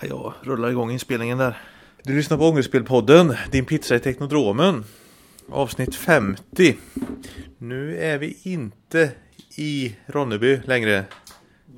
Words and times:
Ja, 0.00 0.06
jag 0.08 0.32
rullar 0.42 0.70
igång 0.70 0.90
inspelningen 0.90 1.38
där. 1.38 1.58
Du 2.02 2.16
lyssnar 2.16 2.38
på 2.38 2.48
Ångestspelpodden, 2.48 3.36
din 3.50 3.64
pizza 3.64 3.94
i 3.96 4.00
Teknodromen. 4.00 4.84
Avsnitt 5.50 5.94
50. 5.96 6.76
Nu 7.58 7.98
är 7.98 8.18
vi 8.18 8.38
inte 8.42 9.10
i 9.56 9.96
Ronneby 10.06 10.60
längre. 10.64 11.04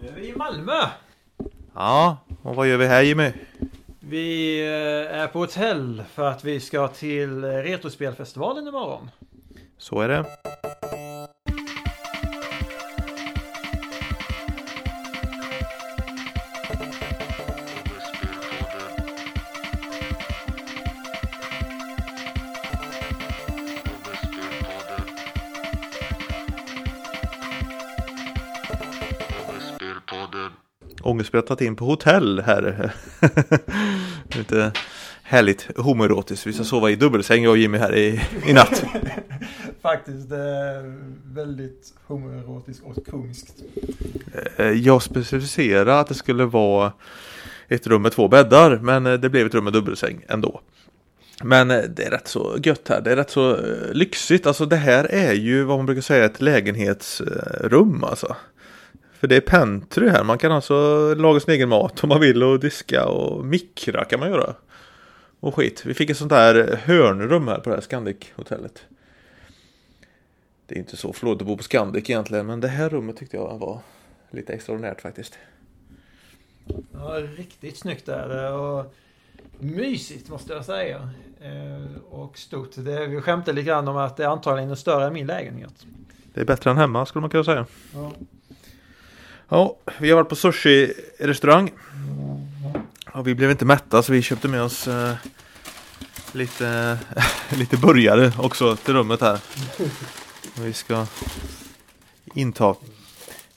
Nu 0.01 0.09
är 0.09 0.13
vi 0.13 0.29
i 0.29 0.37
Malmö. 0.37 0.81
Ja, 1.75 2.19
och 2.43 2.57
vad 2.57 2.69
gör 2.69 2.77
vi 2.77 2.87
här 2.87 3.03
Jimmy? 3.03 3.33
Vi 4.01 4.61
eh, 4.61 5.21
är 5.21 5.27
på 5.27 5.39
hotell 5.39 6.03
för 6.15 6.29
att 6.29 6.45
vi 6.45 6.61
ska 6.61 6.89
till 6.89 7.45
Retrospelfestivalen 7.45 8.69
imorgon. 8.69 9.11
Så 9.79 10.01
är 10.01 10.09
det. 10.09 10.25
Tagit 31.31 31.61
in 31.61 31.77
på 31.77 31.85
hotell 31.85 32.41
här. 32.41 32.93
Lite 34.37 34.73
härligt 35.23 35.69
homoerotiskt. 35.77 36.47
Vi 36.47 36.53
ska 36.53 36.65
sova 36.65 36.91
i 36.91 36.97
dubbelsäng 36.97 37.43
jag 37.43 37.51
och 37.51 37.59
Jimmy 37.59 37.79
här 37.79 37.95
i, 37.97 38.21
i 38.47 38.53
natt. 38.53 38.85
Faktiskt, 39.83 40.29
det 40.29 40.37
är 40.37 40.95
väldigt 41.35 41.95
homoerotiskt 42.07 42.85
och 42.85 43.07
komiskt. 43.11 43.55
Eh, 44.57 44.67
Jag 44.71 45.03
specificerade 45.03 45.99
att 45.99 46.09
det 46.09 46.15
skulle 46.15 46.45
vara 46.45 46.93
ett 47.69 47.87
rum 47.87 48.03
med 48.03 48.13
två 48.13 48.29
bäddar 48.29 48.79
men 48.83 49.07
eh, 49.07 49.15
det 49.15 49.31
blev 49.31 49.47
ett 49.47 49.55
rum 49.55 49.65
med 49.65 49.73
dubbelsäng 49.73 50.25
ändå. 50.29 50.61
Men 51.45 51.71
eh, 51.71 51.83
det 51.97 52.05
är 52.05 52.11
rätt 52.11 52.29
så 52.29 52.57
gött 52.63 52.89
här, 52.89 53.01
det 53.01 53.13
är 53.13 53.17
rätt 53.17 53.31
så 53.31 53.59
lyxigt. 53.93 54.47
Alltså 54.47 54.67
det 54.67 54.77
här 54.77 55.05
är 55.05 55.33
ju 55.33 55.63
vad 55.65 55.77
man 55.79 55.87
brukar 55.87 56.03
säga 56.03 56.25
ett 56.25 56.41
lägenhetsrum 56.41 58.05
alltså. 58.05 58.37
För 59.21 59.27
det 59.27 59.37
är 59.37 59.41
pentry 59.41 60.09
här, 60.09 60.25
man 60.25 60.39
kan 60.39 60.53
alltså 60.53 61.15
laga 61.15 61.41
sin 61.41 61.55
egen 61.55 61.69
mat 61.69 62.05
om 62.05 62.09
man 62.09 62.21
vill 62.21 62.43
och 62.43 62.61
diska 62.61 63.07
och 63.07 63.45
mikra 63.45 64.05
kan 64.05 64.21
man 64.21 64.29
göra. 64.29 64.55
Och 65.41 65.55
skit. 65.55 65.83
Vi 65.87 65.95
fick 65.95 66.11
ett 66.11 66.17
sånt 66.17 66.31
där 66.31 66.81
hörnrum 66.85 67.49
här 67.49 67.59
på 67.59 67.71
det 67.71 67.77
här 67.77 67.83
Scandic-hotellet. 67.83 68.83
Det 70.67 70.75
är 70.75 70.79
inte 70.79 70.97
så 70.97 71.13
förlåt 71.13 71.41
att 71.41 71.47
bo 71.47 71.57
på 71.57 71.63
Scandic 71.63 72.11
egentligen 72.11 72.47
men 72.47 72.61
det 72.61 72.69
här 72.69 72.89
rummet 72.89 73.17
tyckte 73.17 73.37
jag 73.37 73.59
var 73.59 73.81
lite 74.31 74.53
extraordinärt 74.53 75.01
faktiskt. 75.01 75.39
Ja, 76.93 77.21
riktigt 77.37 77.79
snyggt 77.79 78.09
är 78.09 78.29
det 78.29 78.51
och 78.51 78.95
mysigt 79.59 80.29
måste 80.29 80.53
jag 80.53 80.65
säga. 80.65 81.11
Eh, 81.41 82.03
och 82.11 82.39
stort. 82.39 82.71
Det, 82.75 83.07
vi 83.07 83.21
skämtade 83.21 83.53
lite 83.53 83.67
grann 83.67 83.89
om 83.89 83.97
att 83.97 84.17
det 84.17 84.29
antagligen 84.29 84.71
är 84.71 84.75
större 84.75 85.07
än 85.07 85.13
min 85.13 85.27
lägenhet. 85.27 85.87
Det 86.35 86.41
är 86.41 86.45
bättre 86.45 86.71
än 86.71 86.77
hemma 86.77 87.07
skulle 87.07 87.21
man 87.21 87.31
kunna 87.31 87.45
säga. 87.45 87.67
Ja. 87.95 88.13
Ja, 89.49 89.77
vi 90.01 90.11
har 90.11 90.17
varit 90.17 90.29
på 90.29 90.35
sushi-restaurang. 90.37 91.71
Och 93.13 93.27
vi 93.27 93.35
blev 93.35 93.51
inte 93.51 93.65
mätta 93.65 94.03
så 94.03 94.13
vi 94.13 94.23
köpte 94.23 94.49
med 94.49 94.63
oss 94.63 94.89
eh, 94.89 95.15
lite, 96.33 96.99
lite 97.59 97.77
burgare 97.77 98.33
också 98.39 98.77
till 98.77 98.95
rummet 98.95 99.21
här. 99.21 99.41
Vi 100.61 100.73
ska 100.73 101.07
inta. 102.35 102.69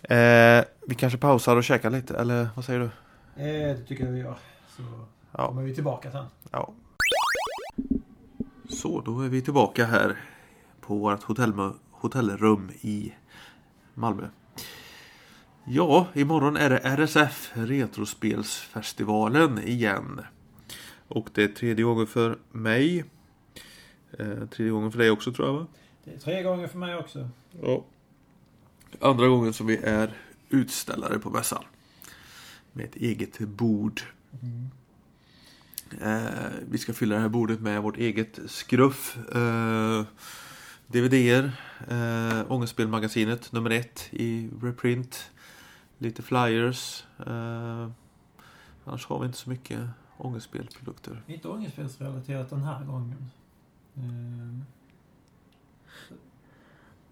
Eh, 0.02 0.64
vi 0.88 0.96
kanske 0.98 1.18
pausar 1.18 1.56
och 1.56 1.64
käkar 1.64 1.90
lite, 1.90 2.18
eller 2.18 2.50
vad 2.56 2.66
säger 2.66 2.80
du? 2.80 2.86
Eh, 3.44 3.78
det 3.78 3.84
tycker 3.88 4.06
jag 4.06 4.12
vi 4.12 4.20
gör. 4.20 4.36
Så 4.78 4.84
Ja. 5.38 5.48
kommer 5.48 5.62
vi 5.64 5.76
tillbaka 5.76 6.12
sen. 6.12 6.26
Ja. 6.52 6.74
Så, 8.70 9.02
då 9.02 9.22
är 9.22 9.30
vi 9.30 9.42
tillbaka 9.42 9.86
här 9.86 10.18
på 10.82 10.96
vårt 10.96 11.24
hotellrum 11.92 12.72
i 12.82 13.14
Malmö. 13.94 14.24
Ja, 15.72 16.08
imorgon 16.14 16.58
är 16.58 16.70
det 16.70 16.78
RSF 16.78 17.52
Retrospelsfestivalen 17.54 19.68
igen. 19.68 20.22
Och 21.08 21.30
det 21.34 21.44
är 21.44 21.48
tredje 21.48 21.86
gången 21.86 22.08
för 22.08 22.38
mig. 22.52 23.04
Eh, 24.20 24.46
tredje 24.50 24.72
gången 24.72 24.92
för 24.92 25.00
dig 25.00 25.12
också 25.12 25.34
tror 25.34 25.48
jag 25.48 25.54
va? 25.54 25.68
Det 26.04 26.14
är 26.14 26.18
tre 26.18 26.44
gånger 26.44 26.68
för 26.68 26.78
mig 26.78 26.96
också. 26.96 27.30
Ja. 27.62 27.86
Andra 29.00 29.28
gången 29.28 29.54
som 29.54 29.68
vi 29.68 29.78
är 29.78 30.14
utställare 30.50 31.20
på 31.20 31.30
mässan. 31.30 31.64
Med 32.72 32.86
ett 32.86 32.96
eget 32.96 33.40
bord. 33.40 34.02
Eh, 36.02 36.24
vi 36.70 36.78
ska 36.78 36.94
fylla 36.94 37.16
det 37.16 37.22
här 37.22 37.30
bordet 37.30 37.60
med 37.60 37.82
vårt 37.82 37.98
eget 37.98 38.40
skruff. 38.48 39.18
Eh, 39.36 40.04
DVDer. 40.88 41.52
Eh, 41.88 42.52
Ångestspelmagasinet 42.52 43.52
nummer 43.52 43.70
ett 43.70 44.08
i 44.12 44.50
reprint. 44.62 45.32
Lite 46.02 46.22
flyers. 46.22 47.04
Eh, 47.28 47.90
annars 48.86 49.06
har 49.08 49.20
vi 49.20 49.26
inte 49.26 49.38
så 49.38 49.50
mycket 49.50 49.80
ångestspelprodukter. 50.18 51.22
Inte 51.28 51.48
ångestspelsrelaterat 51.48 52.50
den 52.50 52.64
här 52.64 52.86
gången. 52.86 53.30
Eh, 53.96 54.66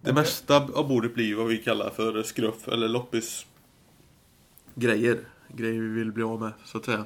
Det 0.01 0.13
mesta 0.13 0.57
av 0.57 0.87
bordet 0.87 1.13
blir 1.13 1.35
vad 1.35 1.47
vi 1.47 1.57
kallar 1.57 1.89
för 1.89 2.23
skruff 2.23 2.67
eller 2.67 2.87
loppis 2.87 3.45
grejer. 4.75 5.19
Grejer 5.47 5.81
vi 5.81 5.87
vill 5.87 6.11
bli 6.11 6.23
av 6.23 6.41
med 6.41 6.51
så 6.65 6.77
att 6.77 6.85
säga. 6.85 7.05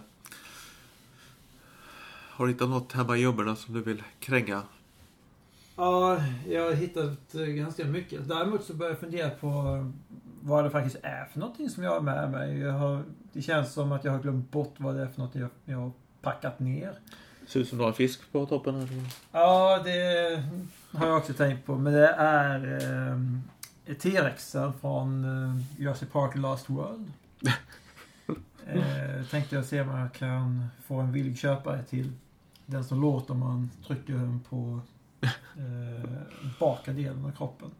Har 2.29 2.45
du 2.47 2.53
hittat 2.53 2.69
något 2.69 2.91
hemma 2.91 3.17
i 3.17 3.21
gömmorna 3.21 3.55
som 3.55 3.73
du 3.73 3.81
vill 3.81 4.03
kränga? 4.19 4.61
Ja, 5.75 6.23
jag 6.47 6.65
har 6.65 6.73
hittat 6.73 7.35
eh, 7.35 7.41
ganska 7.41 7.85
mycket. 7.85 8.27
Däremot 8.27 8.63
så 8.63 8.73
börjar 8.73 8.91
jag 8.91 8.99
fundera 8.99 9.29
på 9.29 9.51
vad 10.41 10.63
det 10.63 10.69
faktiskt 10.69 10.97
är 11.03 11.25
för 11.25 11.39
någonting 11.39 11.69
som 11.69 11.83
jag 11.83 11.91
har 11.91 12.01
med 12.01 12.31
mig. 12.31 12.59
Jag 12.59 12.73
har, 12.73 13.03
det 13.33 13.41
känns 13.41 13.73
som 13.73 13.91
att 13.91 14.03
jag 14.03 14.11
har 14.11 14.19
glömt 14.19 14.51
bort 14.51 14.73
vad 14.77 14.95
det 14.95 15.01
är 15.01 15.07
för 15.07 15.21
något 15.21 15.35
jag, 15.35 15.49
jag 15.65 15.77
har 15.77 15.91
packat 16.21 16.59
ner. 16.59 16.93
Ser 17.47 17.59
ut 17.59 17.69
som 17.69 17.81
en 17.81 17.93
fisk 17.93 18.31
på 18.31 18.45
toppen 18.45 18.75
här. 18.75 18.89
Ja, 19.31 19.81
det 19.83 20.43
har 20.91 21.07
jag 21.07 21.17
också 21.17 21.33
tänkt 21.33 21.65
på. 21.65 21.75
Men 21.75 21.93
det 21.93 22.07
är 22.17 22.79
eh, 23.87 23.95
T-rexen 23.95 24.73
från 24.73 25.25
eh, 25.25 25.81
Jurassic 25.81 26.09
Park 26.09 26.35
Last 26.35 26.69
World. 26.69 27.11
Eh, 28.67 29.25
tänkte 29.31 29.55
jag 29.55 29.65
se 29.65 29.81
om 29.81 29.89
jag 29.89 30.13
kan 30.13 30.67
få 30.85 30.95
en 30.95 31.11
villig 31.11 31.37
köpare 31.37 31.83
till 31.83 32.11
den 32.65 32.83
som 32.83 33.01
låter 33.01 33.33
man 33.33 33.69
trycker 33.87 34.39
på 34.49 34.79
eh, 35.57 36.09
bakre 36.59 36.93
delen 36.93 37.25
av 37.25 37.31
kroppen. 37.31 37.71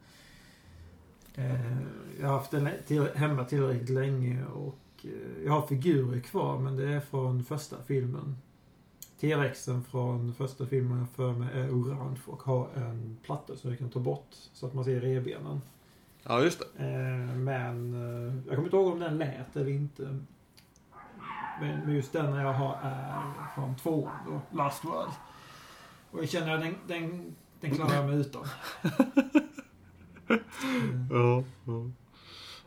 Eh, 1.36 1.78
jag 2.20 2.28
har 2.28 2.38
haft 2.38 2.52
den 2.52 2.70
till, 2.88 3.08
hemma 3.16 3.44
tillräckligt 3.44 3.90
länge 3.90 4.46
och 4.46 4.78
eh, 5.04 5.44
jag 5.46 5.52
har 5.52 5.68
figurer 5.68 6.20
kvar 6.20 6.60
men 6.60 6.76
det 6.76 6.88
är 6.88 7.00
från 7.00 7.44
första 7.44 7.76
filmen. 7.88 8.38
T-rexen 9.20 9.84
från 9.84 10.34
första 10.34 10.66
filmen 10.66 11.00
jag 11.00 11.10
för 11.10 11.34
mig 11.34 11.50
är 11.54 11.70
orange 11.70 12.20
och 12.26 12.44
har 12.44 12.70
en 12.76 13.18
platta 13.24 13.56
som 13.56 13.70
jag 13.70 13.80
kan 13.80 13.90
ta 13.90 14.00
bort 14.00 14.30
så 14.54 14.68
att 14.68 14.74
man 14.74 14.86
ser 14.86 15.00
revbenen. 15.02 15.62
Ja, 16.24 16.42
just 16.42 16.60
det. 16.60 16.84
Eh, 16.86 17.36
men 17.36 17.94
jag 18.48 18.56
kommer 18.56 18.64
inte 18.64 18.78
ihåg 18.78 18.94
om 18.94 19.00
den 19.00 19.18
lät 19.18 19.56
eller 19.56 19.70
inte. 19.70 20.04
Men 21.62 21.80
men 21.86 21.96
just 21.96 22.14
den 22.14 22.36
jag 22.36 22.54
har 22.54 22.78
är 22.84 23.34
från 23.56 23.76
tvåan 23.76 24.16
då, 24.28 24.58
Last 24.58 24.86
World. 24.86 25.14
Och 26.12 26.22
jag 26.22 26.30
känner 26.30 26.54
att 26.56 26.62
den, 26.62 26.76
den, 26.88 27.36
den 27.60 27.76
klarar 27.76 27.96
jag 27.96 28.06
mig 28.06 28.16
utan. 28.16 28.46
Mm. 30.64 31.08
Ja, 31.12 31.44
ja. 31.66 31.90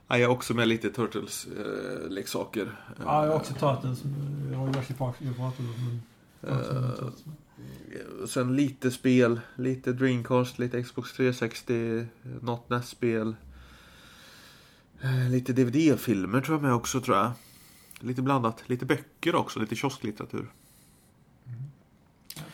Ja, 0.09 0.19
jag 0.19 0.29
har 0.29 0.35
också 0.35 0.55
med 0.55 0.69
lite 0.69 0.91
Turtles-leksaker. 0.91 2.77
Ja, 3.05 3.25
jag 3.25 3.31
har 3.33 3.37
också 3.37 3.55
som- 3.97 4.15
Jag 4.53 4.59
har 4.59 4.67
Jurassic 4.67 4.97
Park 4.97 5.15
jag 5.19 5.37
pratade 5.37 5.69
om. 5.69 6.01
Den. 6.41 7.13
Sen 8.29 8.57
lite 8.57 8.91
spel, 8.91 9.41
lite 9.57 9.93
Dreamcast, 9.93 10.59
lite 10.59 10.83
Xbox 10.83 11.13
360, 11.13 12.07
något 12.41 12.69
NES-spel. 12.71 13.37
Eh, 15.03 15.31
Lite 15.31 15.53
DVD-filmer 15.53 16.41
tror 16.41 16.57
jag 16.57 16.63
med 16.63 16.75
också 16.75 17.01
tror 17.01 17.17
jag. 17.17 17.33
Lite 18.01 18.23
blandat, 18.23 18.63
lite 18.69 18.87
böcker 18.87 19.35
också, 19.35 19.61
lite 19.61 19.75
kiosklitteratur. 19.77 20.47
Jag 21.45 22.45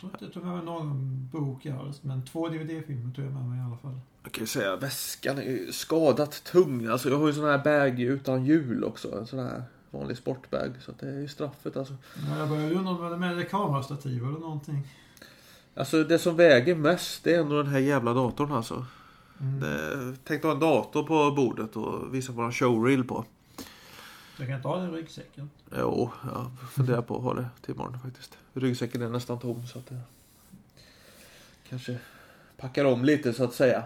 tror 0.00 0.12
inte 0.12 0.24
jag 0.24 0.32
tog 0.32 0.44
med 0.44 0.54
mig 0.56 0.64
någon 0.64 1.28
bok 1.32 1.66
alls. 1.66 2.02
Men 2.02 2.24
två 2.24 2.48
DVD-filmer 2.48 3.14
tog 3.14 3.24
jag 3.24 3.32
med 3.32 3.44
mig 3.44 3.58
i 3.58 3.62
alla 3.62 3.76
fall. 3.76 4.00
Jag 4.24 4.32
kan 4.32 4.42
ju 4.42 4.46
säga 4.46 4.76
väskan 4.76 5.38
är 5.38 5.42
ju 5.42 5.72
skadat 5.72 6.44
tung. 6.44 6.86
Alltså 6.86 7.08
jag 7.08 7.18
har 7.18 7.26
ju 7.26 7.32
sån 7.32 7.44
här 7.44 7.58
bag 7.58 8.00
utan 8.00 8.44
hjul 8.44 8.84
också. 8.84 9.18
En 9.18 9.26
sån 9.26 9.38
här 9.38 9.62
vanlig 9.90 10.16
sportbag. 10.16 10.72
Så 10.80 10.92
det 11.00 11.06
är 11.06 11.20
ju 11.20 11.28
straffet 11.28 11.76
alltså. 11.76 11.96
Ja, 12.28 12.38
jag 12.38 12.48
började 12.48 12.74
undra 12.74 12.90
om 12.90 13.20
det 13.20 13.34
det 13.34 13.44
kamerastativ 13.44 14.22
eller 14.22 14.38
någonting. 14.38 14.88
Alltså 15.74 16.04
det 16.04 16.18
som 16.18 16.36
väger 16.36 16.74
mest 16.74 17.24
det 17.24 17.34
är 17.34 17.40
ändå 17.40 17.62
den 17.62 17.72
här 17.72 17.78
jävla 17.78 18.12
datorn 18.12 18.52
alltså. 18.52 18.86
Mm. 19.40 19.60
Det, 19.60 20.16
tänk 20.24 20.38
att 20.38 20.44
ha 20.44 20.52
en 20.52 20.60
dator 20.60 21.02
på 21.02 21.30
bordet 21.36 21.76
och 21.76 22.14
visa 22.14 22.32
våran 22.32 22.52
showreel 22.52 23.04
på. 23.04 23.24
Jag 24.38 24.46
kan 24.46 24.56
inte 24.56 24.68
ha 24.68 24.76
den 24.76 24.94
i 24.94 24.96
ryggsäcken. 24.96 25.50
Jo, 25.78 26.10
jag 26.34 26.50
funderar 26.72 27.02
på 27.02 27.16
att 27.16 27.22
ha 27.22 27.34
det 27.34 27.48
till 27.60 27.74
imorgon 27.74 27.98
faktiskt. 28.00 28.38
Ryggsäcken 28.52 29.02
är 29.02 29.08
nästan 29.08 29.38
tom 29.38 29.66
så 29.66 29.78
att 29.78 29.90
jag 29.90 30.00
kanske 31.68 31.98
packar 32.56 32.84
om 32.84 33.04
lite 33.04 33.32
så 33.32 33.44
att 33.44 33.54
säga. 33.54 33.84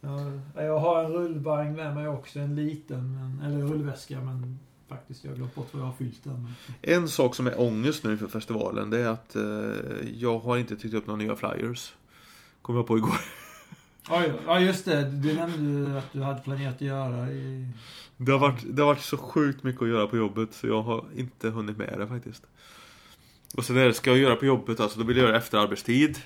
Ja, 0.00 0.32
jag 0.54 0.78
har 0.78 1.04
en 1.04 1.12
rullvagn 1.12 1.76
med 1.76 1.94
mig 1.94 2.08
också, 2.08 2.38
en 2.38 2.54
liten, 2.54 3.14
men, 3.14 3.40
eller 3.46 3.66
rullväska, 3.66 4.20
men 4.20 4.58
faktiskt 4.88 5.24
jag 5.24 5.30
har 5.30 5.36
glömt 5.36 5.54
bort 5.54 5.68
vad 5.72 5.82
jag 5.82 5.86
har 5.86 5.94
fyllt 5.94 6.24
den. 6.24 6.54
En 6.82 7.08
sak 7.08 7.34
som 7.34 7.46
är 7.46 7.60
ångest 7.60 8.04
nu 8.04 8.16
för 8.16 8.26
festivalen 8.28 8.90
det 8.90 8.98
är 8.98 9.08
att 9.08 9.36
eh, 9.36 10.12
jag 10.14 10.38
har 10.38 10.56
inte 10.56 10.76
tyckt 10.76 10.94
upp 10.94 11.06
några 11.06 11.18
nya 11.18 11.36
flyers. 11.36 11.92
Kom 12.62 12.76
jag 12.76 12.86
på 12.86 12.98
igår. 12.98 13.20
Ja 14.46 14.60
just 14.60 14.84
det. 14.84 15.02
Du 15.10 15.34
nämnde 15.34 15.98
att 15.98 16.12
du 16.12 16.22
hade 16.22 16.40
planerat 16.40 16.74
att 16.74 16.80
göra 16.80 17.30
i... 17.30 17.68
Det 18.16 18.32
har, 18.32 18.38
varit, 18.38 18.64
det 18.66 18.82
har 18.82 18.86
varit 18.86 19.02
så 19.02 19.16
sjukt 19.16 19.62
mycket 19.62 19.82
att 19.82 19.88
göra 19.88 20.06
på 20.06 20.16
jobbet 20.16 20.54
så 20.54 20.66
jag 20.66 20.82
har 20.82 21.04
inte 21.16 21.50
hunnit 21.50 21.76
med 21.76 21.98
det 21.98 22.06
faktiskt. 22.06 22.46
Och 23.56 23.64
sen 23.64 23.76
är 23.76 23.84
det, 23.84 23.94
ska 23.94 24.10
jag 24.10 24.18
göra 24.18 24.36
på 24.36 24.46
jobbet, 24.46 24.80
alltså 24.80 24.98
då 24.98 25.04
vill 25.04 25.16
jag 25.16 25.22
göra 25.22 25.32
det 25.32 25.38
efter 25.38 25.58
arbetstid. 25.58 26.18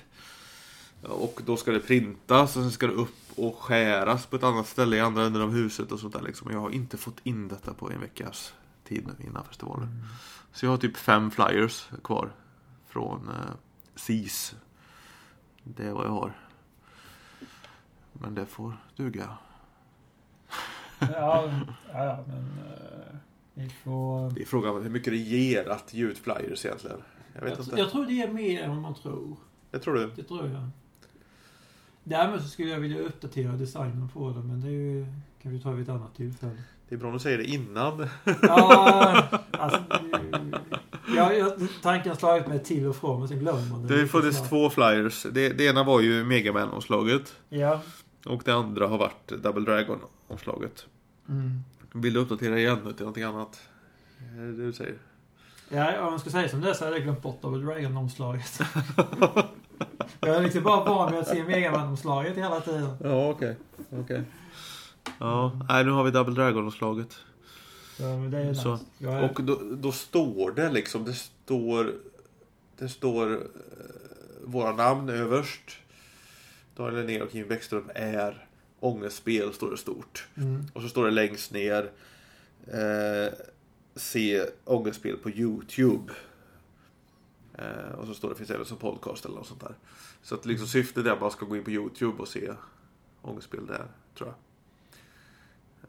Och 1.01 1.41
då 1.45 1.57
ska 1.57 1.71
det 1.71 1.79
printas 1.79 2.55
och 2.55 2.61
sen 2.61 2.71
ska 2.71 2.87
det 2.87 2.93
upp 2.93 3.22
och 3.37 3.55
skäras 3.55 4.25
på 4.25 4.35
ett 4.35 4.43
annat 4.43 4.67
ställe 4.67 4.95
i 4.95 4.99
andra 4.99 5.23
änden 5.23 5.41
av 5.41 5.51
huset 5.51 5.91
och 5.91 5.99
sånt 5.99 6.13
där 6.13 6.21
liksom. 6.21 6.51
Jag 6.51 6.59
har 6.59 6.69
inte 6.69 6.97
fått 6.97 7.19
in 7.23 7.47
detta 7.47 7.73
på 7.73 7.91
en 7.91 8.01
veckas 8.01 8.53
tid 8.83 9.07
nu 9.07 9.25
innan 9.27 9.45
festivalen. 9.45 9.87
Mm. 9.87 10.05
Så 10.53 10.65
jag 10.65 10.71
har 10.71 10.77
typ 10.77 10.97
fem 10.97 11.31
flyers 11.31 11.89
kvar 12.03 12.31
från 12.87 13.29
eh, 13.29 13.53
SIS. 13.95 14.55
Det 15.63 15.83
är 15.83 15.91
vad 15.91 16.05
jag 16.05 16.11
har. 16.11 16.33
Men 18.13 18.35
det 18.35 18.45
får 18.45 18.77
duga. 18.95 19.37
Ja, 20.99 21.51
ja, 21.93 22.23
men... 22.27 22.37
Uh, 22.37 23.17
vi 23.53 23.69
får... 23.69 24.31
Det 24.31 24.41
är 24.41 24.45
frågan 24.45 24.75
om 24.75 24.83
hur 24.83 24.89
mycket 24.89 25.13
det 25.13 25.17
ger 25.17 25.69
att 25.69 25.93
ge 25.93 26.03
ut 26.03 26.17
flyers 26.17 26.65
egentligen. 26.65 27.01
Jag 27.33 27.41
vet 27.41 27.57
Jag, 27.57 27.65
inte. 27.65 27.79
jag 27.79 27.91
tror 27.91 28.05
det 28.05 28.21
är 28.21 28.33
mer 28.33 28.63
än 28.63 28.69
vad 28.69 28.81
man 28.81 28.95
tror. 28.95 29.35
Jag 29.71 29.81
tror 29.81 29.93
det. 29.95 30.07
Det 30.15 30.23
tror 30.23 30.49
jag. 30.49 30.69
Därmed 32.03 32.41
så 32.41 32.47
skulle 32.47 32.69
jag 32.69 32.79
vilja 32.79 32.99
uppdatera 32.99 33.51
designen 33.51 34.09
på 34.13 34.29
den, 34.29 34.47
men 34.47 34.61
det 34.61 34.69
ju, 34.69 35.05
kan 35.41 35.51
vi 35.51 35.59
ta 35.59 35.71
vid 35.71 35.83
ett 35.83 35.89
annat 35.89 36.15
tillfälle. 36.15 36.63
Det 36.89 36.95
är 36.95 36.99
bra 36.99 37.07
om 37.07 37.13
du 37.13 37.19
säger 37.19 37.37
det 37.37 37.45
innan. 37.45 38.07
Ja, 38.41 39.27
alltså... 39.51 39.83
Jag, 41.15 41.37
jag, 41.37 41.53
tanken 41.81 42.09
har 42.09 42.17
slagit 42.17 42.47
mig 42.47 42.63
till 42.63 42.85
och 42.85 42.95
från, 42.95 43.19
men 43.19 43.27
sen 43.27 43.39
glömmer 43.39 43.69
man 43.69 43.87
Det 43.87 43.95
ju 43.95 44.07
funnits 44.07 44.49
två 44.49 44.69
flyers. 44.69 45.25
Det, 45.31 45.49
det 45.49 45.65
ena 45.65 45.83
var 45.83 46.01
ju 46.01 46.23
Megaman-omslaget. 46.23 47.35
Ja. 47.49 47.81
Och 48.25 48.41
det 48.45 48.53
andra 48.53 48.87
har 48.87 48.97
varit 48.97 49.27
Double 49.27 49.65
Dragon-omslaget. 49.65 50.85
Mm. 51.29 51.63
Vill 51.91 52.13
du 52.13 52.19
uppdatera 52.19 52.59
igen 52.59 52.79
nu 52.85 52.93
till 52.93 53.01
någonting 53.01 53.23
annat? 53.23 53.61
Är 54.37 54.41
det 54.41 54.51
det 54.51 54.65
du 54.65 54.73
säger? 54.73 54.95
Ja, 55.69 55.99
om 55.99 56.11
man 56.11 56.19
ska 56.19 56.29
säga 56.29 56.49
som 56.49 56.61
det 56.61 56.69
är 56.69 56.73
så 56.73 56.83
hade 56.83 56.95
jag 56.95 57.03
glömt 57.03 57.21
bort 57.21 57.41
Double 57.41 57.65
Dragon-omslaget. 57.65 58.61
jag 60.19 60.35
är 60.35 60.41
liksom 60.41 60.63
bara 60.63 60.83
van 60.83 61.11
vid 61.11 61.21
att 61.21 61.27
se 61.27 61.43
Megaman-omslaget 61.43 62.37
hela 62.37 62.61
tiden. 62.61 62.97
Ja, 63.03 63.29
okej. 63.29 63.55
Okej. 63.89 64.23
Ja, 65.19 65.51
nej 65.69 65.83
nu 65.83 65.91
har 65.91 66.03
vi 66.03 66.11
Double 66.11 66.33
Dragon-omslaget. 66.33 67.17
Ja, 67.99 68.17
men 68.17 68.31
det 68.31 68.37
är 68.37 68.45
nice. 68.45 68.61
Så. 68.61 68.79
Är... 69.07 69.29
Och 69.29 69.43
då, 69.43 69.59
då 69.71 69.91
står 69.91 70.51
det 70.51 70.71
liksom, 70.71 71.05
det 71.05 71.13
står... 71.13 71.93
Det 72.77 72.89
står 72.89 73.33
eh, 73.33 73.39
våra 74.43 74.71
namn 74.71 75.09
överst. 75.09 75.77
Daniel 76.75 77.05
Linné 77.05 77.21
och 77.21 77.31
Kim 77.31 77.47
Bäckström 77.47 77.91
är 77.95 78.47
ångestspel, 78.79 79.53
står 79.53 79.71
det 79.71 79.77
stort. 79.77 80.27
Mm. 80.37 80.65
Och 80.73 80.81
så 80.81 80.89
står 80.89 81.05
det 81.05 81.11
längst 81.11 81.51
ner 81.51 81.91
eh, 82.67 83.33
Se 83.95 84.45
ångestspel 84.65 85.17
på 85.17 85.29
Youtube. 85.29 86.13
Eh, 87.63 87.91
och 87.99 88.07
så 88.07 88.13
står 88.13 88.29
det 88.29 88.35
finns 88.35 88.49
även 88.49 88.65
som 88.65 88.77
podcast 88.77 89.25
eller 89.25 89.35
något 89.35 89.47
sånt 89.47 89.61
där. 89.61 89.75
Så 90.21 90.35
att 90.35 90.45
liksom 90.45 90.67
syftet 90.67 91.05
är 91.05 91.11
att 91.11 91.21
man 91.21 91.31
ska 91.31 91.45
gå 91.45 91.57
in 91.57 91.63
på 91.63 91.71
Youtube 91.71 92.21
och 92.21 92.27
se 92.27 92.51
ångestspel 93.21 93.67
där, 93.67 93.85
tror 94.17 94.29
jag. 94.29 94.35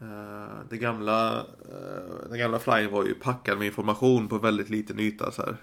Eh, 0.09 0.49
det 0.71 0.79
gamla, 0.79 1.39
eh, 1.41 2.29
den 2.31 2.39
gamla 2.39 2.59
flyern 2.59 2.93
var 2.93 3.05
ju 3.05 3.15
packad 3.15 3.59
med 3.59 3.67
information 3.67 4.29
på 4.29 4.39
väldigt 4.39 4.71
liten 4.71 5.01
yta 5.01 5.31
så 5.31 5.43
här. 5.43 5.57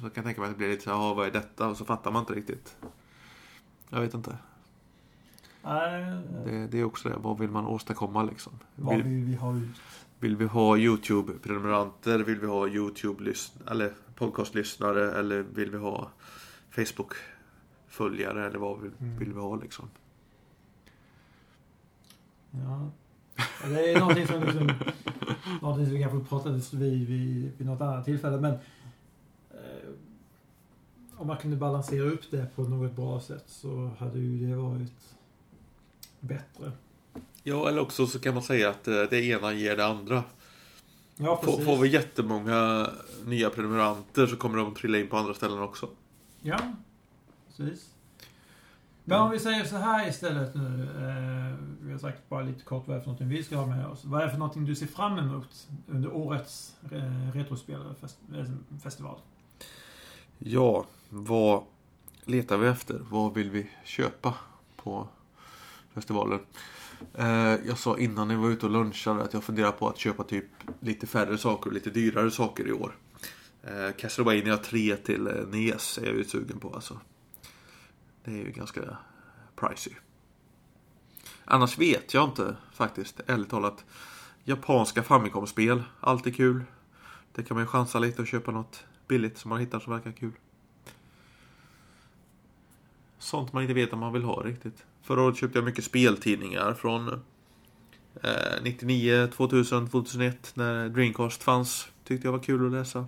Så 0.00 0.06
jag 0.06 0.14
kan 0.14 0.24
tänka 0.24 0.40
mig 0.40 0.50
att 0.50 0.54
det 0.54 0.58
blir 0.58 0.68
lite 0.68 0.82
så 0.84 0.90
här, 0.90 0.96
"Jaha, 0.96 1.14
vad 1.14 1.26
är 1.26 1.30
detta? 1.30 1.68
Och 1.68 1.76
så 1.76 1.84
fattar 1.84 2.10
man 2.10 2.20
inte 2.22 2.32
riktigt. 2.34 2.76
Jag 3.90 4.00
vet 4.00 4.14
inte. 4.14 4.36
Nej, 5.62 6.20
Det, 6.44 6.66
det 6.66 6.80
är 6.80 6.84
också 6.84 7.08
det, 7.08 7.16
vad 7.16 7.38
vill 7.38 7.50
man 7.50 7.66
åstadkomma 7.66 8.22
liksom? 8.22 8.52
vad 8.74 8.96
vill 8.96 9.24
vi 9.24 9.34
ha 9.34 9.56
ut? 9.56 9.76
Vill 10.24 10.36
vi 10.36 10.44
ha 10.46 10.76
YouTube-prenumeranter? 10.78 12.18
Vill 12.18 12.38
vi 12.40 12.46
ha 12.46 12.68
YouTube-lyssnare? 12.68 13.70
Eller 13.70 13.92
podcastlyssnare? 14.14 15.12
Eller 15.18 15.42
vill 15.42 15.70
vi 15.70 15.78
ha 15.78 16.10
Facebook-följare? 16.70 18.46
Eller 18.46 18.58
vad 18.58 18.80
vill, 18.80 18.90
Mm. 19.00 19.18
vill 19.18 19.32
vi 19.32 19.40
ha 19.40 19.56
liksom? 19.56 19.88
Ja. 22.50 22.90
Ja, 23.36 23.68
Det 23.68 23.92
är 23.92 24.00
någonting 24.00 24.26
som, 24.26 24.42
liksom, 24.42 24.70
någonting 25.62 25.86
som 25.86 25.94
vi 25.94 26.02
kanske 26.02 26.28
pratade 26.28 26.60
vid, 26.72 27.08
vid, 27.08 27.52
vid 27.58 27.66
något 27.66 27.80
annat 27.80 28.04
tillfälle. 28.04 28.40
Men 28.40 28.52
eh, 29.50 29.90
om 31.16 31.26
man 31.26 31.36
kunde 31.36 31.56
balansera 31.56 32.04
upp 32.04 32.30
det 32.30 32.46
på 32.56 32.62
något 32.62 32.92
bra 32.96 33.20
sätt 33.20 33.44
så 33.46 33.90
hade 33.98 34.18
ju 34.18 34.46
det 34.50 34.56
varit 34.56 35.14
bättre. 36.20 36.72
Ja, 37.46 37.68
eller 37.68 37.80
också 37.80 38.06
så 38.06 38.18
kan 38.18 38.34
man 38.34 38.42
säga 38.42 38.70
att 38.70 38.88
eh, 38.88 39.02
det 39.10 39.24
ena 39.24 39.52
ger 39.52 39.76
det 39.76 39.86
andra. 39.86 40.24
Ja, 41.16 41.40
Får, 41.44 41.64
får 41.64 41.76
vi 41.76 41.88
jättemånga 41.88 42.90
nya 43.24 43.50
prenumeranter 43.50 44.26
så 44.26 44.36
kommer 44.36 44.58
de 44.58 44.74
trilla 44.74 44.98
in 44.98 45.08
på 45.08 45.16
andra 45.16 45.34
ställen 45.34 45.58
också. 45.58 45.88
Ja, 46.42 46.58
precis. 47.48 47.90
Men 49.04 49.20
om 49.20 49.30
vi 49.30 49.38
säger 49.38 49.64
så 49.64 49.76
här 49.76 50.08
istället 50.08 50.54
nu. 50.54 50.82
Eh, 50.82 51.54
vi 51.80 51.92
har 51.92 51.98
sagt 51.98 52.28
bara 52.28 52.42
lite 52.42 52.64
kort 52.64 52.86
vad 52.86 52.96
det 52.96 53.00
är 53.00 53.02
för 53.02 53.06
någonting 53.06 53.28
vi 53.28 53.42
ska 53.42 53.56
ha 53.56 53.66
med 53.66 53.86
oss. 53.86 54.04
Vad 54.04 54.20
är 54.20 54.24
det 54.24 54.30
för 54.30 54.38
någonting 54.38 54.64
du 54.64 54.74
ser 54.74 54.86
fram 54.86 55.18
emot 55.18 55.68
under 55.88 56.12
årets 56.12 56.76
eh, 56.92 57.32
Retrospelfestival? 57.34 59.18
Ja, 60.38 60.86
vad 61.08 61.62
letar 62.24 62.56
vi 62.56 62.68
efter? 62.68 63.00
Vad 63.10 63.34
vill 63.34 63.50
vi 63.50 63.70
köpa 63.84 64.34
på 64.76 65.08
festivalen? 65.94 66.40
Eh, 67.14 67.56
jag 67.66 67.78
sa 67.78 67.98
innan 67.98 68.28
när 68.28 68.36
vi 68.36 68.42
var 68.42 68.50
ute 68.50 68.66
och 68.66 68.72
lunchade 68.72 69.22
att 69.22 69.34
jag 69.34 69.44
funderar 69.44 69.72
på 69.72 69.88
att 69.88 69.98
köpa 69.98 70.24
typ 70.24 70.44
lite 70.80 71.06
färre 71.06 71.38
saker 71.38 71.70
och 71.70 71.74
lite 71.74 71.90
dyrare 71.90 72.30
saker 72.30 72.68
i 72.68 72.72
år. 72.72 72.96
Eh, 73.62 73.96
Castlevania 73.96 74.56
3 74.56 74.96
till 74.96 75.26
eh, 75.26 75.32
NES 75.48 75.98
är 75.98 76.06
jag 76.06 76.16
ju 76.16 76.24
sugen 76.24 76.58
på 76.58 76.74
alltså. 76.74 77.00
Det 78.24 78.30
är 78.30 78.44
ju 78.44 78.50
ganska 78.50 78.80
pricey. 79.56 79.92
Annars 81.44 81.78
vet 81.78 82.14
jag 82.14 82.24
inte 82.24 82.56
faktiskt, 82.72 83.20
ärligt 83.26 83.50
talat. 83.50 83.84
Japanska 84.44 85.02
Famicom-spel, 85.02 85.82
alltid 86.00 86.36
kul. 86.36 86.64
Det 87.32 87.42
kan 87.42 87.54
man 87.54 87.64
ju 87.64 87.66
chansa 87.66 87.98
lite 87.98 88.22
och 88.22 88.28
köpa 88.28 88.50
något 88.50 88.84
billigt 89.08 89.38
som 89.38 89.48
man 89.48 89.60
hittar 89.60 89.80
som 89.80 89.92
verkar 89.92 90.12
kul. 90.12 90.32
Sånt 93.34 93.52
man 93.52 93.62
inte 93.62 93.74
vet 93.74 93.92
om 93.92 93.98
man 93.98 94.12
vill 94.12 94.22
ha 94.22 94.42
riktigt. 94.42 94.84
Förra 95.02 95.22
året 95.22 95.36
köpte 95.36 95.58
jag 95.58 95.64
mycket 95.64 95.84
speltidningar 95.84 96.74
från 96.74 97.08
eh, 98.22 98.62
99, 98.62 99.26
2000, 99.26 99.88
2001 99.88 100.52
när 100.54 100.88
Dreamcast 100.88 101.42
fanns. 101.42 101.88
Tyckte 102.04 102.26
jag 102.26 102.32
var 102.32 102.38
kul 102.38 102.66
att 102.66 102.72
läsa. 102.72 103.06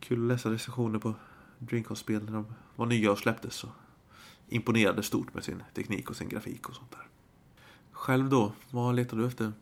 Kul 0.00 0.22
att 0.22 0.28
läsa 0.28 0.50
recensioner 0.50 0.98
på 0.98 1.14
Dreamcast-spel 1.58 2.24
när 2.24 2.32
de 2.32 2.54
var 2.76 2.86
nya 2.86 3.12
och 3.12 3.18
släpptes. 3.18 3.54
Så 3.54 3.68
imponerade 4.48 5.02
stort 5.02 5.34
med 5.34 5.44
sin 5.44 5.62
teknik 5.74 6.10
och 6.10 6.16
sin 6.16 6.28
grafik 6.28 6.68
och 6.68 6.74
sånt 6.74 6.90
där. 6.90 7.06
Själv 7.92 8.28
då, 8.28 8.52
vad 8.70 8.94
letar 8.94 9.16
du 9.16 9.26
efter? 9.26 9.52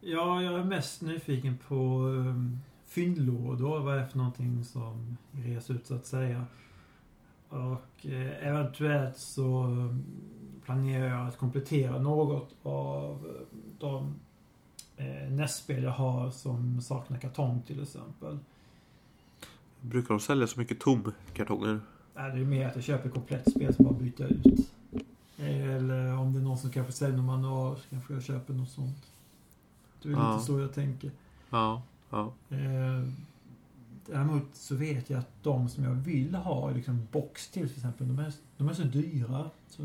Ja, 0.00 0.42
jag 0.42 0.54
är 0.54 0.64
mest 0.64 1.02
nyfiken 1.02 1.58
på 1.68 1.74
um, 1.74 2.58
fyndlådor. 2.86 3.80
Vad 3.80 3.94
är 3.94 4.00
det 4.00 4.08
för 4.08 4.18
någonting 4.18 4.64
som 4.64 5.16
res 5.32 5.70
ut 5.70 5.86
så 5.86 5.94
att 5.94 6.06
säga. 6.06 6.46
Och 7.48 8.06
eh, 8.06 8.46
eventuellt 8.48 9.16
så 9.18 9.62
um, 9.64 10.04
planerar 10.64 11.06
jag 11.08 11.28
att 11.28 11.38
komplettera 11.38 11.98
något 11.98 12.54
av 12.62 13.26
eh, 13.26 13.56
de 13.78 14.14
eh, 14.96 15.30
nästspel 15.30 15.82
jag 15.82 15.90
har 15.90 16.30
som 16.30 16.80
saknar 16.80 17.18
kartong 17.18 17.62
till 17.66 17.82
exempel. 17.82 18.38
Brukar 19.80 20.08
de 20.08 20.20
sälja 20.20 20.46
så 20.46 20.60
mycket 20.60 20.80
tomkartonger? 20.80 21.80
Nej, 22.14 22.32
det 22.32 22.40
är 22.40 22.44
mer 22.44 22.68
att 22.68 22.74
jag 22.74 22.84
köper 22.84 23.08
komplett 23.08 23.50
spel 23.50 23.74
som 23.74 23.84
bara 23.84 23.94
byter 23.94 24.22
ut. 24.32 24.70
Eller 25.38 26.16
om 26.16 26.32
det 26.32 26.38
är 26.38 26.42
någon 26.42 26.58
som 26.58 26.70
kanske 26.70 26.92
säljer 26.92 27.16
någon 27.16 27.26
manual 27.26 27.76
så 27.76 27.82
kanske 27.90 28.14
jag 28.14 28.22
köper 28.22 28.54
något 28.54 28.70
sånt. 28.70 29.02
Det 30.02 30.08
är 30.08 30.12
Ja. 30.12 30.32
lite 30.32 30.46
så 30.46 30.60
jag 30.60 30.74
tänker. 30.74 31.10
Ja, 31.50 31.82
ja. 32.10 32.32
Eh, 32.48 33.08
däremot 34.06 34.54
så 34.54 34.74
vet 34.74 35.10
jag 35.10 35.18
att 35.18 35.42
de 35.42 35.68
som 35.68 35.84
jag 35.84 35.94
vill 35.94 36.34
ha 36.34 36.70
liksom 36.70 37.06
box 37.12 37.50
till 37.50 37.68
till 37.68 37.76
exempel, 37.76 38.08
de 38.08 38.18
är, 38.18 38.32
de 38.56 38.68
är 38.68 38.72
så 38.72 38.82
dyra. 38.82 39.50
Så, 39.68 39.82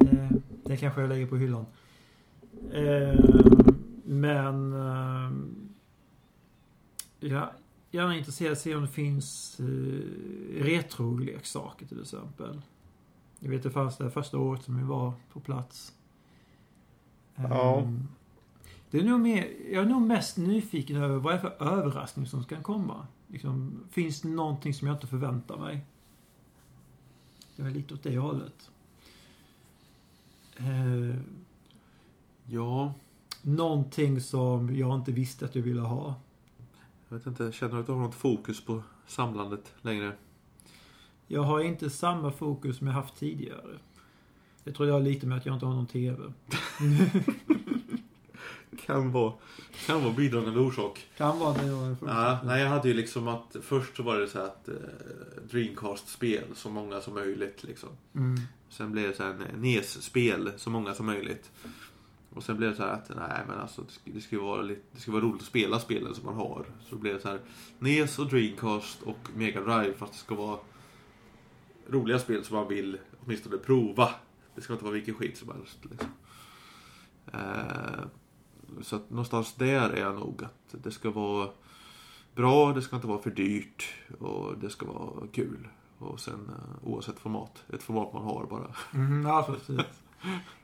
eh, 0.00 0.30
Det 0.64 0.76
kanske 0.76 1.00
jag 1.00 1.08
lägger 1.08 1.26
på 1.26 1.36
hyllan. 1.36 1.66
Eh, 2.72 3.24
men... 4.04 4.72
Eh, 4.72 5.32
jag 7.20 7.42
är 7.42 7.52
gärna 7.90 8.16
intresserad 8.16 8.48
av 8.48 8.52
att 8.52 8.58
se 8.58 8.74
om 8.74 8.82
det 8.82 8.88
finns 8.88 9.60
eh, 9.60 9.64
retroleksaker 10.62 11.86
till 11.86 12.00
exempel. 12.00 12.62
Jag 13.38 13.50
vet 13.50 13.62
det 13.62 13.70
fanns 13.70 13.96
det 13.96 14.10
första 14.10 14.38
året 14.38 14.62
som 14.62 14.76
vi 14.76 14.84
var 14.84 15.12
på 15.32 15.40
plats. 15.40 15.92
Ja. 17.34 17.80
Ehm, 17.80 18.08
Det 18.90 18.98
är 18.98 19.04
nog 19.04 19.20
mer, 19.20 19.48
jag 19.72 19.84
är 19.84 19.88
nog 19.88 20.02
mest 20.02 20.36
nyfiken 20.36 20.96
över 20.96 21.16
vad 21.16 21.32
det 21.32 21.36
är 21.36 21.40
för 21.40 21.62
överraskning 21.62 22.26
som 22.26 22.42
ska 22.42 22.62
komma. 22.62 23.06
Liksom, 23.26 23.80
finns 23.90 24.20
det 24.20 24.28
någonting 24.28 24.74
som 24.74 24.88
jag 24.88 24.96
inte 24.96 25.06
förväntar 25.06 25.56
mig? 25.56 25.84
Det 27.56 27.62
är 27.62 27.70
lite 27.70 27.94
åt 27.94 28.02
det 28.02 28.18
hållet. 28.18 28.70
Eh, 30.56 31.16
Ja, 32.52 32.94
någonting 33.42 34.20
som 34.20 34.76
jag 34.76 34.94
inte 34.94 35.12
visste 35.12 35.44
att 35.44 35.54
jag 35.54 35.62
ville 35.62 35.80
ha. 35.80 36.14
jag 37.08 37.16
vet 37.16 37.26
inte. 37.26 37.52
Känner 37.52 37.74
du 37.74 37.80
att 37.80 37.86
du 37.86 37.92
har 37.92 38.00
något 38.00 38.14
fokus 38.14 38.64
på 38.64 38.82
samlandet 39.06 39.74
längre? 39.82 40.12
Jag 41.26 41.42
har 41.42 41.60
inte 41.60 41.90
samma 41.90 42.32
fokus 42.32 42.76
som 42.76 42.86
jag 42.86 42.94
haft 42.94 43.16
tidigare. 43.16 43.78
Jag 44.64 44.74
tror 44.74 44.86
det 44.86 44.92
har 44.92 45.00
lite 45.00 45.26
med 45.26 45.38
att 45.38 45.46
jag 45.46 45.56
inte 45.56 45.66
har 45.66 45.74
någon 45.74 45.86
TV. 45.86 46.32
Kan 48.90 49.12
vara, 49.12 49.32
kan 49.86 50.02
vara 50.02 50.12
bidragande 50.12 50.60
orsak. 50.60 51.06
Kan 51.16 51.38
vara 51.38 51.54
det 51.54 51.66
jag 51.66 51.96
Ja, 52.06 52.38
nej, 52.44 52.62
jag 52.62 52.68
hade 52.68 52.88
ju 52.88 52.94
liksom 52.94 53.28
att 53.28 53.56
först 53.62 53.96
så 53.96 54.02
var 54.02 54.18
det 54.18 54.28
så 54.28 54.38
att 54.38 54.68
eh, 54.68 54.74
Dreamcast-spel 55.50 56.44
så 56.54 56.70
många 56.70 57.00
som 57.00 57.14
möjligt 57.14 57.62
liksom. 57.62 57.88
Mm. 58.14 58.40
Sen 58.68 58.92
blev 58.92 59.08
det 59.08 59.16
så 59.16 59.22
här 59.22 59.36
NES-spel 59.56 60.52
så 60.56 60.70
många 60.70 60.94
som 60.94 61.06
möjligt. 61.06 61.50
Och 62.34 62.42
sen 62.42 62.56
blev 62.56 62.70
det 62.70 62.76
så 62.76 62.82
här 62.82 62.92
att 62.92 63.08
nej 63.16 63.42
men 63.48 63.58
alltså 63.58 63.82
det 63.82 63.92
ska, 63.92 64.10
det 64.10 64.20
ska 64.20 64.36
ju 64.36 64.42
vara 64.42 64.62
lite, 64.62 64.80
det 64.92 65.00
ska 65.00 65.12
vara 65.12 65.22
roligt 65.22 65.42
att 65.42 65.48
spela 65.48 65.78
spelen 65.78 66.14
som 66.14 66.24
man 66.24 66.34
har. 66.34 66.64
Så 66.88 66.96
blev 66.96 67.14
det 67.14 67.20
så 67.20 67.28
här 67.28 67.40
NES 67.78 68.18
och 68.18 68.28
Dreamcast 68.28 69.02
och 69.02 69.18
Mega 69.34 69.60
Drive 69.60 69.94
fast 69.94 70.12
det 70.12 70.18
ska 70.18 70.34
vara 70.34 70.58
roliga 71.88 72.18
spel 72.18 72.44
som 72.44 72.56
man 72.56 72.68
vill 72.68 72.98
åtminstone 73.24 73.56
prova. 73.56 74.10
Det 74.54 74.60
ska 74.60 74.72
inte 74.72 74.84
vara 74.84 74.94
vilken 74.94 75.14
skit 75.14 75.38
som 75.38 75.48
helst. 75.48 75.78
Liksom. 75.90 76.08
Eh, 77.32 78.04
så 78.82 78.96
att 78.96 79.10
någonstans 79.10 79.54
där 79.54 79.90
är 79.90 80.00
jag 80.00 80.14
nog 80.14 80.44
att 80.44 80.82
det 80.82 80.90
ska 80.90 81.10
vara 81.10 81.48
bra, 82.34 82.72
det 82.72 82.82
ska 82.82 82.96
inte 82.96 83.08
vara 83.08 83.22
för 83.22 83.30
dyrt 83.30 83.94
och 84.18 84.58
det 84.58 84.70
ska 84.70 84.86
vara 84.86 85.26
kul. 85.32 85.68
Och 85.98 86.20
sen 86.20 86.48
eh, 86.48 86.88
oavsett 86.88 87.18
format, 87.18 87.64
ett 87.72 87.82
format 87.82 88.12
man 88.12 88.22
har 88.22 88.46
bara. 88.46 88.74
Mm, 88.94 89.26
ja, 89.26 89.42
precis. 89.66 89.86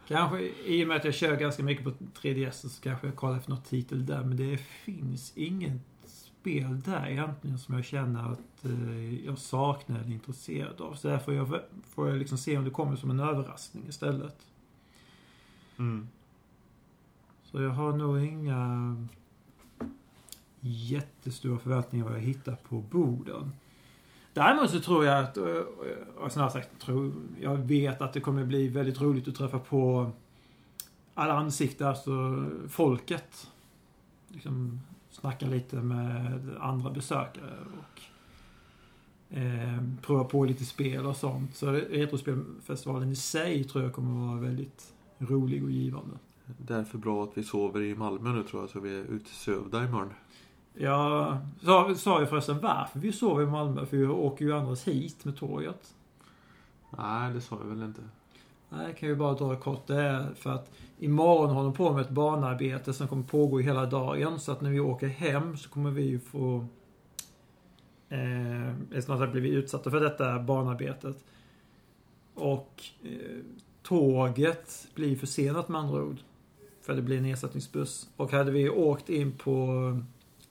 kanske 0.08 0.40
i 0.64 0.84
och 0.84 0.88
med 0.88 0.96
att 0.96 1.04
jag 1.04 1.14
kör 1.14 1.36
ganska 1.36 1.62
mycket 1.62 1.84
på 1.84 1.90
3DS 2.20 2.68
så 2.68 2.82
kanske 2.82 3.06
jag 3.06 3.16
kollar 3.16 3.36
efter 3.36 3.50
något 3.50 3.64
titel 3.64 4.06
där. 4.06 4.24
Men 4.24 4.36
det 4.36 4.56
finns 4.56 5.32
inget 5.36 5.82
spel 6.06 6.80
där 6.80 7.06
egentligen 7.06 7.58
som 7.58 7.74
jag 7.74 7.84
känner 7.84 8.32
att 8.32 8.64
eh, 8.64 9.26
jag 9.26 9.38
saknar 9.38 9.96
eller 9.96 10.08
är 10.08 10.12
intresserad 10.12 10.80
av. 10.80 10.94
Så 10.94 11.08
därför 11.08 11.24
får 11.24 11.34
jag, 11.34 11.60
får 11.94 12.08
jag 12.08 12.18
liksom 12.18 12.38
se 12.38 12.58
om 12.58 12.64
det 12.64 12.70
kommer 12.70 12.96
som 12.96 13.10
en 13.10 13.20
överraskning 13.20 13.88
istället. 13.88 14.36
Mm. 15.78 16.08
Så 17.50 17.62
jag 17.62 17.70
har 17.70 17.92
nog 17.96 18.20
inga 18.24 18.96
jättestora 20.60 21.58
förväntningar 21.58 22.04
vad 22.04 22.14
jag 22.14 22.20
hittar 22.20 22.56
på 22.68 22.80
borden. 22.80 23.52
Däremot 24.32 24.70
så 24.70 24.80
tror 24.80 25.04
jag 25.04 25.24
att, 25.24 25.36
och- 25.36 25.66
och 26.16 26.32
snarare 26.32 26.50
sagt, 26.50 26.80
tror, 26.80 27.12
jag 27.40 27.56
vet 27.56 28.00
att 28.00 28.12
det 28.12 28.20
kommer 28.20 28.44
bli 28.44 28.68
väldigt 28.68 29.00
roligt 29.00 29.28
att 29.28 29.34
träffa 29.34 29.58
på 29.58 30.10
alla 31.14 31.32
ansikten, 31.34 31.86
alltså 31.86 32.46
folket. 32.68 33.50
Liksom 34.28 34.80
snacka 35.10 35.46
lite 35.46 35.76
med 35.76 36.50
andra 36.60 36.90
besökare 36.90 37.54
och 37.78 38.00
eh, 39.36 39.82
prova 40.02 40.24
på 40.24 40.44
lite 40.44 40.64
spel 40.64 41.06
och 41.06 41.16
sånt. 41.16 41.54
Så 41.56 41.70
Retrospelfestivalen 41.72 43.10
i 43.12 43.16
sig 43.16 43.64
tror 43.64 43.84
jag 43.84 43.92
kommer 43.92 44.26
vara 44.28 44.40
väldigt 44.40 44.92
rolig 45.18 45.64
och 45.64 45.70
givande. 45.70 46.16
Därför 46.46 46.98
bra 46.98 47.24
att 47.24 47.38
vi 47.38 47.42
sover 47.42 47.82
i 47.82 47.94
Malmö 47.94 48.32
nu 48.32 48.42
tror 48.42 48.62
jag, 48.62 48.70
så 48.70 48.80
vi 48.80 48.98
är 48.98 49.04
utsövda 49.04 49.84
imorgon. 49.84 50.12
Jag 50.74 51.38
sa, 51.62 51.94
sa 51.94 52.20
ju 52.20 52.26
förresten 52.26 52.60
varför 52.60 52.98
vi 52.98 53.12
sover 53.12 53.42
i 53.42 53.46
Malmö, 53.46 53.86
för 53.86 53.96
vi 53.96 54.06
åker 54.06 54.44
ju 54.44 54.52
annars 54.52 54.84
hit 54.84 55.24
med 55.24 55.36
tåget. 55.36 55.94
Nej, 56.98 57.34
det 57.34 57.40
sa 57.40 57.58
jag 57.60 57.66
väl 57.66 57.82
inte. 57.82 58.02
Nej, 58.68 58.94
kan 58.94 59.08
ju 59.08 59.14
bara 59.14 59.34
dra 59.34 59.56
kort. 59.56 59.86
Det 59.86 60.00
är 60.00 60.34
för 60.34 60.50
att 60.50 60.70
imorgon 60.98 61.50
håller 61.50 61.68
de 61.68 61.76
på 61.76 61.92
med 61.92 62.00
ett 62.00 62.10
banarbete 62.10 62.92
som 62.92 63.08
kommer 63.08 63.22
pågå 63.22 63.58
hela 63.58 63.86
dagen. 63.86 64.40
Så 64.40 64.52
att 64.52 64.60
när 64.60 64.70
vi 64.70 64.80
åker 64.80 65.08
hem 65.08 65.56
så 65.56 65.68
kommer 65.68 65.90
vi 65.90 66.02
ju 66.02 66.18
få... 66.18 66.66
Eh, 68.08 69.00
snart 69.00 69.32
blir 69.32 69.42
vi 69.42 69.48
utsatta 69.48 69.90
för 69.90 70.00
detta 70.00 70.38
banarbetet. 70.38 71.24
Och 72.34 72.82
eh, 73.02 73.42
tåget 73.82 74.88
blir 74.94 75.16
försenat 75.16 75.68
med 75.68 75.80
andra 75.80 76.02
ord. 76.02 76.16
För 76.86 76.94
det 76.94 77.02
blir 77.02 77.18
en 77.18 77.24
ersättningsbuss. 77.24 78.08
Och 78.16 78.32
hade 78.32 78.50
vi 78.50 78.70
åkt 78.70 79.08
in 79.08 79.32
på 79.32 80.00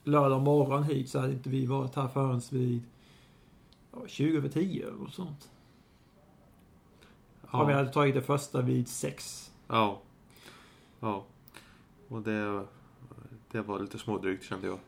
lördag 0.03 0.41
morgon 0.41 0.83
hit 0.83 1.09
så 1.09 1.19
hade 1.19 1.33
inte 1.33 1.49
vi 1.49 1.65
varit 1.65 1.95
här 1.95 2.07
förrän 2.07 2.41
vid 2.51 2.83
ja, 3.91 3.99
20 4.07 4.37
över 4.37 4.49
10 4.49 4.87
eller 4.87 4.97
något 4.97 5.13
sånt. 5.13 5.49
Jag 7.51 7.71
Ja. 7.71 7.75
hade 7.75 7.93
tagit 7.93 8.15
det 8.15 8.21
första 8.21 8.61
vid 8.61 8.87
sex. 8.87 9.51
Ja. 9.67 10.01
Ja. 10.99 11.25
Och 12.07 12.21
det, 12.21 12.65
det 13.51 13.61
var 13.61 13.79
lite 13.79 13.97
smådrygt 13.97 14.43
kände 14.43 14.67
jag. 14.67 14.79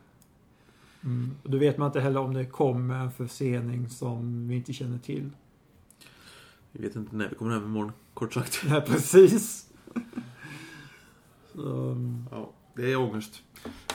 Mm. 1.04 1.36
Och 1.42 1.50
då 1.50 1.58
vet 1.58 1.78
man 1.78 1.86
inte 1.86 2.00
heller 2.00 2.20
om 2.20 2.34
det 2.34 2.46
kommer 2.46 2.94
en 3.00 3.12
försening 3.12 3.88
som 3.88 4.48
vi 4.48 4.56
inte 4.56 4.72
känner 4.72 4.98
till. 4.98 5.30
Vi 6.72 6.82
vet 6.82 6.96
inte 6.96 7.16
när 7.16 7.28
vi 7.28 7.34
kommer 7.34 7.52
hem 7.52 7.64
imorgon, 7.64 7.92
kort 8.14 8.34
sagt. 8.34 8.62
Nej, 8.68 8.80
precis. 8.80 9.70
Mm, 11.58 12.24
Ja, 12.30 12.52
det 12.76 12.92
är 12.92 12.96
ångest. 12.96 13.42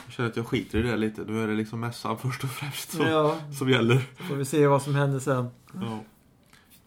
Jag 0.05 0.13
känner 0.13 0.29
att 0.29 0.37
jag 0.37 0.47
skiter 0.47 0.79
i 0.79 0.81
det 0.81 0.97
lite. 0.97 1.21
Nu 1.21 1.43
är 1.43 1.47
det 1.47 1.53
liksom 1.53 1.79
mässan 1.79 2.17
först 2.21 2.43
och 2.43 2.49
främst 2.49 2.91
som, 2.91 3.05
ja, 3.07 3.37
som 3.59 3.69
gäller. 3.69 4.01
så 4.17 4.23
får 4.23 4.35
vi 4.35 4.45
se 4.45 4.67
vad 4.67 4.81
som 4.81 4.95
händer 4.95 5.19
sen. 5.19 5.47
Ja, 5.81 6.03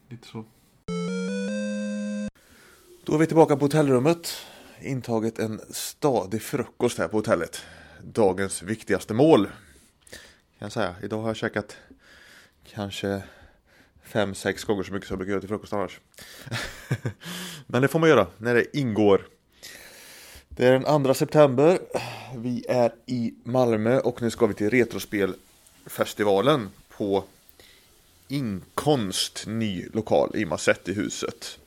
lite 0.08 0.28
så. 0.28 0.44
Då 3.04 3.14
är 3.14 3.18
vi 3.18 3.26
tillbaka 3.26 3.56
på 3.56 3.64
hotellrummet. 3.64 4.36
Intagit 4.80 5.38
en 5.38 5.60
stadig 5.70 6.42
frukost 6.42 6.98
här 6.98 7.08
på 7.08 7.16
hotellet. 7.16 7.62
Dagens 8.02 8.62
viktigaste 8.62 9.14
mål. 9.14 9.46
Kan 9.46 10.66
jag 10.66 10.72
säga. 10.72 10.94
Idag 11.02 11.20
har 11.20 11.28
jag 11.28 11.36
käkat 11.36 11.76
kanske 12.74 13.22
fem, 14.02 14.34
sex 14.34 14.64
gånger 14.64 14.82
så 14.82 14.92
mycket 14.92 15.08
som 15.08 15.14
jag 15.14 15.18
brukar 15.18 15.30
göra 15.30 15.40
till 15.40 15.48
frukost 15.48 15.72
annars. 15.72 16.00
Men 17.66 17.82
det 17.82 17.88
får 17.88 17.98
man 17.98 18.08
göra 18.08 18.26
när 18.38 18.54
det 18.54 18.76
ingår. 18.76 19.26
Det 20.56 20.66
är 20.66 20.72
den 20.72 21.04
2 21.04 21.14
september. 21.14 21.78
Vi 22.36 22.64
är 22.68 22.92
i 23.06 23.34
Malmö 23.44 24.00
och 24.00 24.22
nu 24.22 24.30
ska 24.30 24.46
vi 24.46 24.54
till 24.54 24.70
Retrospelfestivalen 24.70 26.70
på 26.88 27.24
Inkonst 28.28 29.44
ny 29.46 29.88
lokal 29.92 30.30
i 30.34 30.44
Massetti-huset. 30.44 31.58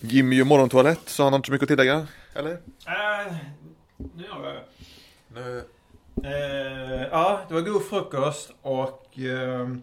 Jimmy 0.00 0.36
gör 0.36 0.44
morgontoalett 0.44 1.08
så 1.08 1.22
han 1.22 1.32
har 1.32 1.38
inte 1.38 1.46
så 1.46 1.52
mycket 1.52 1.64
att 1.64 1.68
tillägga. 1.68 2.06
Eller? 2.34 2.52
Äh, 2.52 2.58
nu 3.96 4.24
gör 4.24 4.44
jag 4.44 4.62
Nu... 5.28 5.64
Eh, 6.24 7.02
ja, 7.10 7.40
det 7.48 7.54
var 7.54 7.60
god 7.60 7.84
frukost 7.84 8.50
och 8.62 9.18
ehm, 9.18 9.82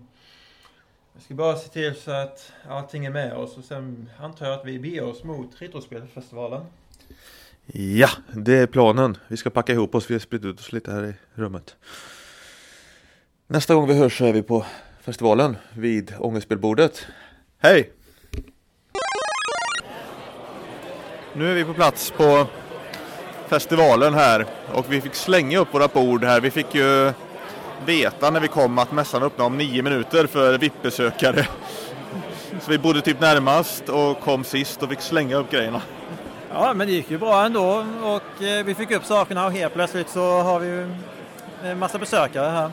jag 1.13 1.23
ska 1.23 1.33
bara 1.33 1.57
se 1.57 1.67
till 1.67 1.95
så 1.95 2.11
att 2.11 2.51
allting 2.69 3.05
är 3.05 3.11
med 3.11 3.33
oss 3.33 3.57
och 3.57 3.63
sen 3.63 4.09
antar 4.19 4.45
jag 4.45 4.59
att 4.59 4.65
vi 4.65 4.79
beger 4.79 5.03
oss 5.03 5.23
mot 5.23 5.61
Retrospelfestivalen. 5.61 6.65
Ja, 7.65 8.09
det 8.31 8.53
är 8.53 8.67
planen. 8.67 9.17
Vi 9.27 9.37
ska 9.37 9.49
packa 9.49 9.73
ihop 9.73 9.95
oss. 9.95 10.09
Vi 10.09 10.13
har 10.13 10.19
spritt 10.19 10.45
ut 10.45 10.59
oss 10.59 10.71
lite 10.71 10.91
här 10.91 11.03
i 11.05 11.13
rummet. 11.33 11.75
Nästa 13.47 13.75
gång 13.75 13.87
vi 13.87 13.93
hörs 13.93 14.17
så 14.17 14.25
är 14.25 14.33
vi 14.33 14.41
på 14.41 14.65
festivalen 15.01 15.57
vid 15.73 16.13
ångestspelbordet. 16.19 17.07
Hej! 17.59 17.91
Nu 21.33 21.51
är 21.51 21.55
vi 21.55 21.63
på 21.63 21.73
plats 21.73 22.11
på 22.11 22.47
festivalen 23.47 24.13
här 24.13 24.45
och 24.73 24.85
vi 24.89 25.01
fick 25.01 25.15
slänga 25.15 25.59
upp 25.59 25.73
våra 25.73 25.87
bord 25.87 26.23
här. 26.23 26.41
Vi 26.41 26.51
fick 26.51 26.75
ju 26.75 27.11
veta 27.85 28.29
när 28.29 28.39
vi 28.39 28.47
kom 28.47 28.77
att 28.77 28.91
mässan 28.91 29.23
öppnade 29.23 29.47
om 29.47 29.57
nio 29.57 29.81
minuter 29.81 30.27
för 30.27 30.57
VIP-besökare. 30.57 31.47
Så 32.61 32.71
vi 32.71 32.77
bodde 32.77 33.01
typ 33.01 33.19
närmast 33.19 33.89
och 33.89 34.19
kom 34.19 34.43
sist 34.43 34.83
och 34.83 34.89
fick 34.89 35.01
slänga 35.01 35.35
upp 35.35 35.51
grejerna. 35.51 35.81
Ja, 36.53 36.73
men 36.73 36.87
det 36.87 36.93
gick 36.93 37.11
ju 37.11 37.17
bra 37.17 37.45
ändå 37.45 37.85
och 38.03 38.43
eh, 38.43 38.65
vi 38.65 38.75
fick 38.75 38.91
upp 38.91 39.05
sakerna 39.05 39.45
och 39.45 39.51
helt 39.51 39.73
plötsligt 39.73 40.09
så 40.09 40.21
har 40.21 40.59
vi 40.59 40.67
ju 40.67 40.95
en 41.63 41.79
massa 41.79 41.97
besökare 41.97 42.49
här. 42.49 42.71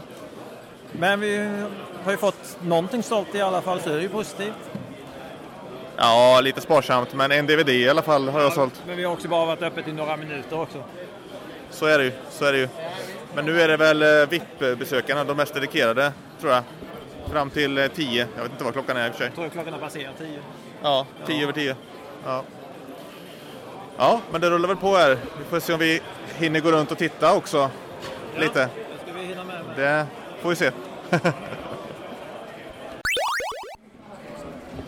Men 0.93 1.21
vi 1.21 1.63
har 2.05 2.13
ju 2.13 2.17
fått 2.19 2.59
någonting 2.63 3.03
sålt 3.03 3.35
i 3.35 3.41
alla 3.41 3.61
fall 3.61 3.81
så 3.81 3.89
det 3.89 3.95
är 3.95 4.01
ju 4.01 4.09
positivt. 4.09 4.71
Ja, 5.97 6.41
lite 6.41 6.61
sparsamt, 6.61 7.15
men 7.15 7.33
en 7.33 7.47
DVD 7.47 7.69
i 7.69 7.89
alla 7.89 8.03
fall 8.03 8.29
har 8.29 8.41
jag 8.41 8.53
sålt. 8.53 8.83
Men 8.87 8.97
vi 8.97 9.05
har 9.05 9.13
också 9.13 9.29
bara 9.29 9.47
varit 9.47 9.63
öppet 9.63 9.89
i 9.89 9.93
några 9.93 10.17
minuter 10.17 10.61
också. 10.61 10.85
Så 11.71 11.87
är 11.87 11.99
det 11.99 12.05
ju, 12.05 12.13
så 12.31 12.45
är 12.45 12.53
det 12.53 12.59
ju. 12.59 12.69
Men 13.35 13.45
nu 13.45 13.61
är 13.61 13.69
det 13.69 13.77
väl 13.77 14.03
eh, 14.03 14.29
VIP-besökarna, 14.29 15.25
de 15.25 15.37
mest 15.37 15.55
dedikerade, 15.55 16.13
tror 16.41 16.53
jag. 16.53 16.63
Fram 17.31 17.51
till 17.51 17.89
10. 17.95 18.27
Jag 18.37 18.43
vet 18.43 18.53
inte 18.53 18.65
vad 18.65 18.73
klockan 18.73 18.97
är 18.97 19.07
i 19.07 19.11
och 19.11 19.13
för 19.13 19.19
sig. 19.19 19.27
Jag 19.27 19.35
tror 19.35 19.49
klockan 19.49 19.73
har 19.73 19.81
passerat 19.81 20.19
10. 20.19 20.39
Ja, 20.83 21.07
10 21.27 21.43
över 21.43 21.53
10. 21.53 21.77
Ja. 22.25 22.45
Ja, 24.01 24.21
men 24.33 24.41
det 24.41 24.51
rullar 24.51 24.69
väl 24.69 24.77
på 24.77 24.97
här. 24.97 25.19
Vi 25.39 25.45
får 25.51 25.61
se 25.61 25.73
om 25.73 25.79
vi 25.79 26.01
hinner 26.39 26.61
gå 26.61 26.71
runt 26.73 26.93
och 26.93 26.99
titta 26.99 27.35
också. 27.35 27.71
Lite. 28.39 28.59
Det 28.59 28.69
ska 29.05 29.13
vi 29.21 29.25
hinna 29.27 29.45
med. 29.45 29.57
Det 29.77 30.07
får 30.43 30.49
vi 30.51 30.57
se. 30.57 30.71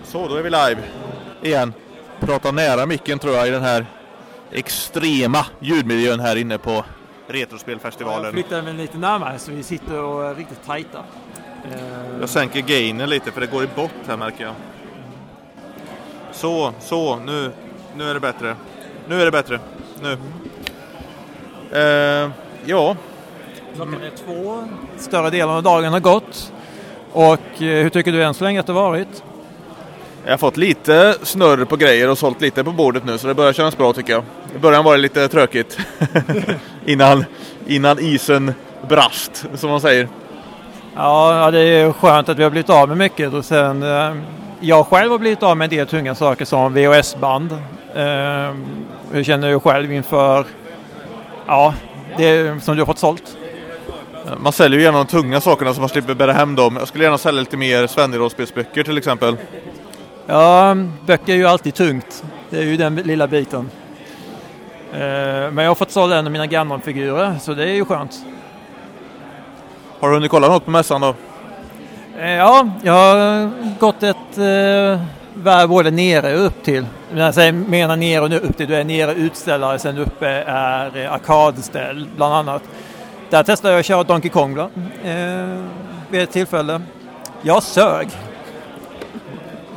Så, 0.04 0.28
då 0.28 0.34
är 0.36 0.42
vi 0.42 0.50
live 0.50 0.78
igen. 1.42 1.72
Pratar 2.20 2.52
nära 2.52 2.86
micken 2.86 3.18
tror 3.18 3.34
jag 3.34 3.48
i 3.48 3.50
den 3.50 3.62
här 3.62 3.86
extrema 4.52 5.46
ljudmiljön 5.60 6.20
här 6.20 6.36
inne 6.36 6.58
på 6.58 6.84
Jag 7.26 7.36
Retrospelfestivalen. 7.36 8.32
flyttar 8.32 8.62
mig 8.62 8.74
lite 8.74 8.98
närmare 8.98 9.38
så 9.38 9.50
vi 9.52 9.62
sitter 9.62 9.98
och 10.02 10.24
är 10.26 10.34
riktigt 10.34 10.64
tajta. 10.66 10.98
Eh, 11.64 12.20
Jag 12.20 12.28
sänker 12.28 12.60
gainen 12.60 13.10
lite 13.10 13.32
för 13.32 13.40
det 13.40 13.46
går 13.46 13.64
i 13.64 13.68
bort 13.76 13.90
här 14.06 14.16
märker 14.16 14.44
jag. 14.44 14.54
Så, 16.32 16.72
så, 16.80 17.16
nu, 17.16 17.52
nu 17.96 18.10
är 18.10 18.14
det 18.14 18.20
bättre. 18.20 18.56
Nu 19.08 19.20
är 19.20 19.24
det 19.24 19.30
bättre. 19.30 19.60
Nu. 20.02 20.18
Eh, 21.72 22.30
ja, 22.64 22.96
Klockan 23.74 24.02
är 24.02 24.10
två. 24.24 24.68
Större 24.98 25.30
delen 25.30 25.50
av 25.50 25.62
dagen 25.62 25.92
har 25.92 26.00
gått. 26.00 26.52
Och 27.12 27.62
eh, 27.62 27.82
hur 27.82 27.88
tycker 27.88 28.12
du 28.12 28.24
än 28.24 28.34
så 28.34 28.44
länge 28.44 28.60
att 28.60 28.66
det 28.66 28.72
har 28.72 28.82
varit? 28.82 29.22
jag 30.24 30.32
har 30.32 30.38
fått 30.38 30.56
lite 30.56 31.14
snurr 31.22 31.64
på 31.64 31.76
grejer 31.76 32.10
och 32.10 32.18
sålt 32.18 32.40
lite 32.40 32.64
på 32.64 32.72
bordet 32.72 33.04
nu 33.04 33.18
så 33.18 33.26
det 33.26 33.34
börjar 33.34 33.52
kännas 33.52 33.78
bra 33.78 33.92
tycker 33.92 34.12
jag. 34.12 34.22
I 34.56 34.58
början 34.58 34.84
var 34.84 34.92
det 34.92 35.02
lite 35.02 35.28
tråkigt. 35.28 35.78
innan, 36.86 37.24
innan 37.66 37.98
isen 37.98 38.54
brast, 38.88 39.46
som 39.54 39.70
man 39.70 39.80
säger. 39.80 40.08
Ja, 40.96 41.50
det 41.50 41.60
är 41.60 41.92
skönt 41.92 42.28
att 42.28 42.38
vi 42.38 42.42
har 42.42 42.50
blivit 42.50 42.70
av 42.70 42.88
med 42.88 42.96
mycket 42.96 43.32
och 43.32 43.44
sen 43.44 43.82
eh, 43.82 44.14
jag 44.60 44.86
själv 44.86 45.10
har 45.10 45.18
blivit 45.18 45.42
av 45.42 45.56
med 45.56 45.64
en 45.64 45.70
del 45.70 45.86
tunga 45.86 46.14
saker 46.14 46.44
som 46.44 46.74
VHS-band. 46.74 47.58
Hur 49.12 49.24
känner 49.24 49.50
du 49.50 49.60
själv 49.60 49.92
inför 49.92 50.46
ja, 51.46 51.74
det 52.16 52.62
som 52.64 52.76
du 52.76 52.82
har 52.82 52.86
fått 52.86 52.98
sålt? 52.98 53.36
Man 54.38 54.52
säljer 54.52 54.78
ju 54.78 54.84
gärna 54.84 54.98
de 54.98 55.06
tunga 55.06 55.40
sakerna 55.40 55.74
så 55.74 55.80
man 55.80 55.88
slipper 55.88 56.14
bära 56.14 56.32
hem 56.32 56.54
dem. 56.54 56.76
Jag 56.76 56.88
skulle 56.88 57.04
gärna 57.04 57.18
sälja 57.18 57.40
lite 57.40 57.56
mer 57.56 57.86
Svenneråsspelsböcker 57.86 58.82
till 58.82 58.98
exempel. 58.98 59.36
Ja, 60.26 60.76
böcker 61.06 61.32
är 61.32 61.36
ju 61.36 61.46
alltid 61.46 61.74
tungt. 61.74 62.24
Det 62.50 62.58
är 62.58 62.62
ju 62.62 62.76
den 62.76 62.94
lilla 62.94 63.26
biten. 63.26 63.70
Eh, 64.92 64.98
men 65.50 65.58
jag 65.58 65.70
har 65.70 65.74
fått 65.74 65.90
sålt 65.90 66.12
en 66.12 66.26
av 66.26 66.32
mina 66.32 66.46
Gammon-figurer 66.46 67.36
så 67.40 67.54
det 67.54 67.64
är 67.64 67.74
ju 67.74 67.84
skönt. 67.84 68.24
Har 70.00 70.08
du 70.08 70.14
hunnit 70.14 70.30
kolla 70.30 70.48
något 70.48 70.64
på 70.64 70.70
mässan 70.70 71.00
då? 71.00 71.14
Eh, 72.18 72.30
Ja, 72.30 72.68
jag 72.82 72.92
har 72.92 73.50
gått 73.78 74.02
ett 74.02 74.38
eh, 74.38 75.00
både 75.68 75.90
nere 75.90 76.38
och 76.38 76.46
upp 76.46 76.62
till. 76.62 76.86
När 77.14 77.24
jag 77.24 77.34
säger 77.34 77.52
menar 77.52 77.96
nere 77.96 78.20
och 78.20 78.30
nu 78.30 78.38
upp 78.38 78.56
till, 78.56 78.68
då 78.68 78.74
är 78.74 78.84
nere 78.84 79.14
utställare, 79.14 79.78
sen 79.78 79.98
uppe 79.98 80.28
är 80.46 80.96
eh, 81.04 81.12
arkadställ 81.12 82.06
bland 82.16 82.34
annat. 82.34 82.62
Där 83.30 83.42
testade 83.42 83.74
jag 83.74 83.80
att 83.80 83.86
köra 83.86 84.02
Donkey 84.02 84.30
Kong 84.30 84.54
bland, 84.54 84.72
eh, 85.04 85.64
vid 86.10 86.22
ett 86.22 86.30
tillfälle. 86.32 86.82
Jag 87.42 87.62
sög. 87.62 88.08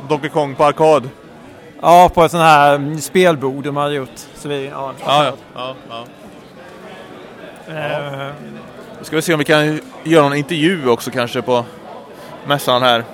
Donkey 0.08 0.30
Kong 0.30 0.54
på 0.54 0.64
arkad? 0.64 1.08
Ja, 1.82 2.10
på 2.14 2.24
ett 2.24 2.30
sån 2.30 2.40
här 2.40 2.74
mm, 2.74 2.98
spelbord 3.00 3.64
de 3.64 3.76
hade 3.76 3.94
gjort. 3.94 4.18
Så 4.34 4.48
vi, 4.48 4.66
ja, 4.68 4.92
Ja, 5.06 5.24
ja. 5.24 5.32
ja, 5.54 5.74
ja. 5.88 6.04
Eh, 7.74 8.32
Då 8.98 9.04
ska 9.04 9.16
vi 9.16 9.22
se 9.22 9.32
om 9.32 9.38
vi 9.38 9.44
kan 9.44 9.80
göra 10.04 10.22
någon 10.22 10.36
intervju 10.36 10.88
också 10.88 11.10
kanske 11.10 11.42
på 11.42 11.64
mässan 12.46 12.82
här. 12.82 13.04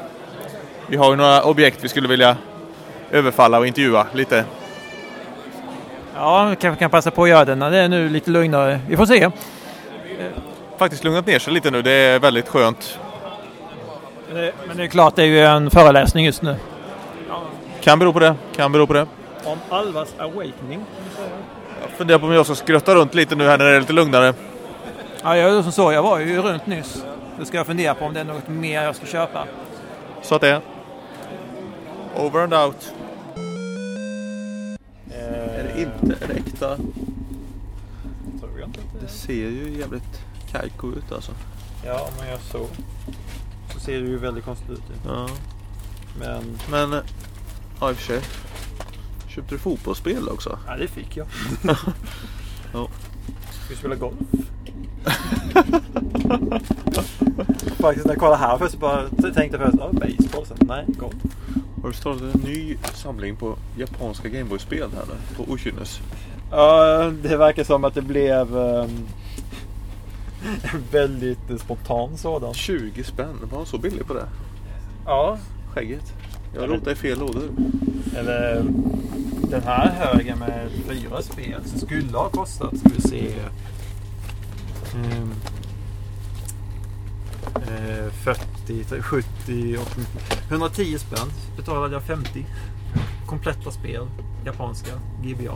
Vi 0.86 0.96
har 0.96 1.10
ju 1.10 1.16
några 1.16 1.42
objekt 1.44 1.78
vi 1.84 1.88
skulle 1.88 2.08
vilja 2.08 2.36
överfalla 3.10 3.58
och 3.58 3.66
intervjua 3.66 4.06
lite. 4.12 4.44
ja, 6.14 6.44
vi 6.44 6.56
kanske 6.56 6.78
kan 6.80 6.90
passa 6.90 7.10
på 7.10 7.22
att 7.22 7.28
göra 7.28 7.44
det 7.44 7.54
när 7.54 7.70
det 7.70 7.78
är 7.78 7.88
nu 7.88 8.08
lite 8.08 8.30
lugnare. 8.30 8.80
Vi 8.88 8.96
får 8.96 9.06
se. 9.06 9.30
Faktiskt 10.78 11.04
lugnat 11.04 11.26
ner 11.26 11.38
sig 11.38 11.52
lite 11.52 11.70
nu, 11.70 11.82
det 11.82 11.90
är 11.92 12.18
väldigt 12.18 12.48
skönt. 12.48 12.98
Det- 14.32 14.52
Men 14.68 14.76
det 14.76 14.82
är 14.82 14.86
klart, 14.86 15.16
det 15.16 15.22
är 15.22 15.26
ju 15.26 15.40
en 15.46 15.70
föreläsning 15.70 16.24
just 16.26 16.42
nu. 16.42 16.56
Kan 17.80 17.98
bero 17.98 18.12
på 18.12 18.18
det, 18.18 18.34
kan 18.56 18.72
bero 18.72 18.86
på 18.86 18.92
det. 18.92 19.06
Om 19.44 19.58
Alvas 19.68 20.14
Awakening. 20.18 20.84
Jag 21.82 21.90
funderar 21.98 22.18
på 22.18 22.26
om 22.26 22.32
jag 22.32 22.46
ska 22.46 22.54
skrötta 22.54 22.94
runt 22.94 23.14
lite 23.14 23.34
nu 23.34 23.44
här 23.48 23.58
när 23.58 23.64
det 23.64 23.76
är 23.76 23.80
lite 23.80 23.92
lugnare. 23.92 24.34
Ja, 25.22 25.36
jag, 25.36 25.58
är 25.58 25.62
som 25.62 25.72
så, 25.72 25.92
jag 25.92 26.02
var 26.02 26.18
ju 26.18 26.42
runt 26.42 26.66
nyss. 26.66 27.04
Då 27.38 27.44
ska 27.44 27.56
jag 27.56 27.66
fundera 27.66 27.94
på 27.94 28.04
om 28.04 28.14
det 28.14 28.20
är 28.20 28.24
något 28.24 28.48
mer 28.48 28.82
jag 28.82 28.96
ska 28.96 29.06
köpa. 29.06 29.44
Så 30.22 30.34
att 30.34 30.40
det 30.40 30.48
är. 30.48 30.60
Over 32.16 32.40
and 32.40 32.54
out. 32.54 32.92
Är 35.10 35.64
det 35.64 35.80
inte, 35.80 36.24
är 36.24 36.28
det 36.28 36.34
äkta? 36.34 36.76
Det 39.00 39.08
ser 39.08 39.32
ju 39.32 39.78
jävligt 39.78 40.20
kajko 40.50 40.92
ut 40.92 41.12
alltså. 41.12 41.32
Ja, 41.84 42.00
om 42.00 42.16
man 42.18 42.28
gör 42.28 42.38
så. 42.38 42.66
Så 43.74 43.80
ser 43.80 44.00
det 44.00 44.06
ju 44.08 44.18
väldigt 44.18 44.44
konstigt 44.44 44.70
ut. 44.70 44.82
Ja. 45.06 45.28
Men 46.18 46.58
Men, 46.70 47.00
ja 47.80 47.90
i 47.90 47.92
och 47.92 47.96
för 47.96 48.04
sig. 48.04 48.20
Köpte 49.28 49.54
du 49.54 49.58
fotbollsspel 49.58 50.28
också? 50.28 50.58
ja, 50.66 50.76
det 50.76 50.88
fick 50.88 51.16
jag. 51.16 51.26
Ja. 52.74 52.88
Ska 53.50 53.68
vi 53.68 53.76
spela 53.76 53.94
golf? 53.94 54.14
Faktiskt 57.78 58.06
när 58.06 58.12
jag 58.12 58.18
kollade 58.18 58.36
här 58.36 58.58
först 58.58 58.78
bara 58.78 59.08
tänkte 59.08 59.58
jag 59.58 59.60
först, 59.60 59.76
ja, 59.78 59.90
baseball. 59.92 60.46
Sen, 60.46 60.56
nej, 60.60 60.84
golf. 60.88 61.14
Har 61.82 61.88
du 61.88 61.94
startat 61.94 62.34
en 62.34 62.40
ny 62.40 62.76
samling 62.94 63.36
på 63.36 63.56
japanska 63.76 64.28
Gameboy-spel 64.28 64.90
här 64.94 65.04
nu? 65.08 65.36
På 65.36 65.52
Okynnes? 65.52 66.00
Ja, 66.50 67.12
det 67.22 67.36
verkar 67.36 67.64
som 67.64 67.84
att 67.84 67.94
det 67.94 68.02
blev 68.02 68.56
um, 68.56 69.08
en 70.44 70.84
väldigt 70.92 71.60
spontan 71.60 72.16
sådan. 72.16 72.54
20 72.54 73.04
spänn, 73.04 73.36
var 73.50 73.58
han 73.58 73.66
så 73.66 73.78
billig 73.78 74.06
på 74.06 74.14
det? 74.14 74.26
Ja, 75.06 75.38
Skägget. 75.74 76.12
Jag 76.54 76.70
rotade 76.70 76.92
i 76.92 76.94
fel 76.94 77.18
lådor. 77.18 77.48
Eller 78.16 78.64
den 79.50 79.62
här 79.62 79.88
högen 79.88 80.38
med 80.38 80.68
fyra 80.88 81.22
spel 81.22 81.60
som 81.64 81.80
skulle 81.80 82.18
ha 82.18 82.28
kostat, 82.28 82.78
ska 82.78 82.88
vi 82.88 83.00
se, 83.00 83.26
ehm, 84.94 85.04
eh, 85.04 85.51
40, 88.24 89.02
70 89.02 89.76
och 89.78 89.88
110 90.48 90.98
spänn 90.98 91.28
betalade 91.56 91.94
jag 91.94 92.02
50. 92.02 92.46
Kompletta 93.26 93.70
spel, 93.70 94.06
japanska, 94.44 94.90
GBA. 95.22 95.54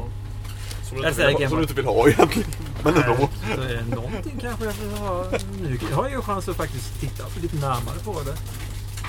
Som 0.88 1.02
Jag 1.02 1.14
säger 1.14 1.32
Game 1.32 1.48
som 1.48 1.50
Boy. 1.50 1.58
du 1.58 1.62
inte 1.62 1.74
vill 1.74 1.84
ha 1.84 2.08
egentligen. 2.08 2.50
Men 2.84 2.94
ändå. 2.96 3.96
Någonting 3.96 4.38
kanske 4.40 4.64
jag 4.64 4.72
vill 4.72 4.98
ha. 4.98 5.24
Nu 5.62 5.78
har 5.94 6.02
jag 6.02 6.12
ju 6.12 6.20
chans 6.20 6.48
att 6.48 6.56
faktiskt 6.56 7.00
titta 7.00 7.24
lite 7.42 7.56
närmare 7.56 7.98
på 8.04 8.12
det. 8.24 8.36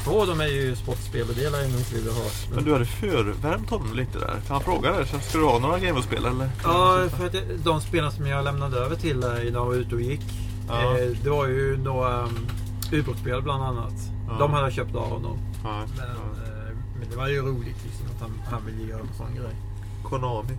Två 0.04 0.22
av 0.22 0.28
dem 0.28 0.42
är 0.42 0.48
ju 0.48 0.76
sportspel 0.76 1.30
och 1.30 1.36
det 1.36 1.50
lär 1.50 1.62
jag 1.62 1.70
nog 1.72 1.80
inte 1.80 1.96
vilja 1.96 2.12
ha. 2.12 2.22
Men 2.56 2.64
du 2.64 2.74
hade 2.74 2.86
förvärmt 2.86 3.70
honom 3.70 3.94
lite 3.94 4.20
där. 4.20 4.28
Kan 4.28 4.42
han 4.48 4.62
fråga 4.62 4.92
det? 4.92 5.06
Så 5.06 5.20
Ska 5.20 5.38
du 5.38 5.46
ha 5.46 5.60
några 5.60 5.80
Gameboy-spel 5.80 6.26
eller? 6.26 6.50
Ja, 6.64 7.08
för 7.18 7.26
att 7.26 7.36
de 7.64 7.82
spelen 7.82 8.12
som 8.12 8.28
jag 8.28 8.44
lämnade 8.44 8.78
över 8.78 8.96
till 8.96 9.22
dig 9.22 9.46
när 9.52 9.60
jag 9.60 9.66
var 9.66 9.74
ute 9.74 9.96
och 9.96 10.02
gick. 10.02 10.22
Ja. 10.68 10.98
Eh, 11.00 11.08
det 11.24 11.30
var 11.30 11.48
ju 11.48 11.78
några 11.78 12.22
um, 12.24 12.48
ubåtsspel 12.94 13.42
bland 13.42 13.64
annat. 13.64 13.94
Ja. 14.28 14.34
De 14.40 14.52
hade 14.54 14.66
jag 14.66 14.74
köpt 14.74 14.96
av 14.96 15.10
honom. 15.10 15.38
Ja. 15.64 15.84
Men, 15.98 16.06
eh, 16.08 16.74
men 17.00 17.10
det 17.10 17.16
var 17.16 17.28
ju 17.28 17.42
roligt 17.42 17.84
liksom, 17.86 18.06
att 18.16 18.22
han, 18.22 18.32
han 18.52 18.66
ville 18.66 18.90
göra 18.90 19.02
en 19.02 19.14
sån 19.18 19.36
grej. 19.36 19.56
Konami. 20.04 20.54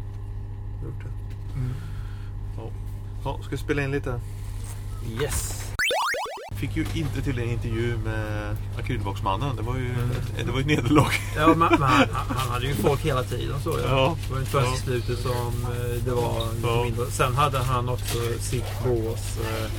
Gjort 0.85 1.01
det. 1.05 1.11
Ja. 2.57 2.71
ja, 3.25 3.39
ska 3.43 3.51
vi 3.51 3.57
spela 3.57 3.83
in 3.83 3.91
lite? 3.91 4.21
Yes! 5.23 5.65
Fick 6.57 6.77
ju 6.77 6.87
inte 6.95 7.23
till 7.23 7.39
en 7.39 7.49
intervju 7.51 7.97
med 8.05 8.57
Akrylboxmannen. 8.79 9.57
Det 9.57 9.63
var 9.63 9.77
ju, 9.77 9.95
det 10.45 10.51
var 10.51 10.59
ju 10.59 10.61
ett 10.61 10.67
nederlag. 10.67 11.11
Ja, 11.37 11.47
men, 11.47 11.59
men 11.59 11.83
han, 11.83 12.09
han 12.13 12.49
hade 12.51 12.67
ju 12.67 12.75
folk 12.75 13.01
hela 13.01 13.23
tiden 13.23 13.61
så 13.61 13.71
jag. 13.71 13.91
Ja. 13.91 14.17
Det 14.27 14.33
var 14.33 14.39
inte 14.41 14.51
först 14.51 14.67
i 14.67 14.71
Ja. 14.71 14.77
slutet 14.77 15.19
som 15.19 15.47
eh, 15.63 16.05
det 16.05 16.11
var 16.11 16.55
lite 16.55 16.67
Ja. 16.67 16.85
mindre. 16.85 17.07
Sen 17.11 17.35
hade 17.37 17.59
han 17.59 17.89
också 17.89 18.19
sitt 18.39 18.85
bås 18.85 19.39
eh, 19.39 19.71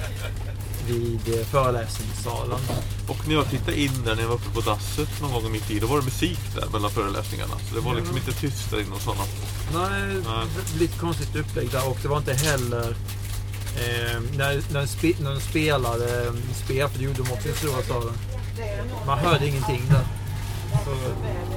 vid 0.90 1.40
eh, 1.40 1.46
föreläsningssalen. 1.46 2.60
Och 3.08 3.28
när 3.28 3.36
jag 3.36 3.50
tittade 3.50 3.82
in 3.82 4.04
där 4.06 4.16
när 4.16 4.22
jag 4.22 4.30
var 4.30 4.36
uppe 4.36 4.50
på 4.54 4.62
dasset 4.62 5.22
någon 5.22 5.32
gång 5.32 5.52
mitt 5.52 5.72
i, 5.72 5.80
då 5.80 5.88
var 5.88 5.98
det 5.98 6.06
musik 6.06 6.40
där 6.56 6.68
mellan 6.74 6.92
föreläsningarna. 6.92 7.54
Så 7.70 7.76
det 7.76 7.82
var 7.82 7.96
liksom 7.96 8.18
inte 8.18 8.32
tyst 8.32 8.72
där 8.72 8.82
inne 8.82 8.96
och 8.96 9.02
sådana. 9.02 9.24
Nej, 9.74 10.22
Nej. 10.26 10.46
lite 10.80 11.00
konstigt 11.00 11.36
upplägg 11.36 11.72
där 11.72 11.90
och 11.90 11.98
det 12.02 12.08
var 12.08 12.18
inte 12.18 12.34
heller 12.34 12.96
eh, 13.76 14.20
när, 14.38 14.74
när, 14.74 14.86
spe, 14.86 15.14
när 15.22 15.32
de 15.34 15.42
spelade 15.42 16.26
eh, 16.26 16.34
spel, 16.66 16.90
för 16.90 17.00
det 17.00 17.06
gjorde 17.06 17.24
de 17.24 17.32
också 17.32 17.50
i 17.50 17.54
stora 17.54 17.82
salen. 17.82 18.14
Man 19.06 19.20
hörde 19.20 19.48
ingenting 19.48 19.82
där. 19.90 20.06
Så 20.86 20.92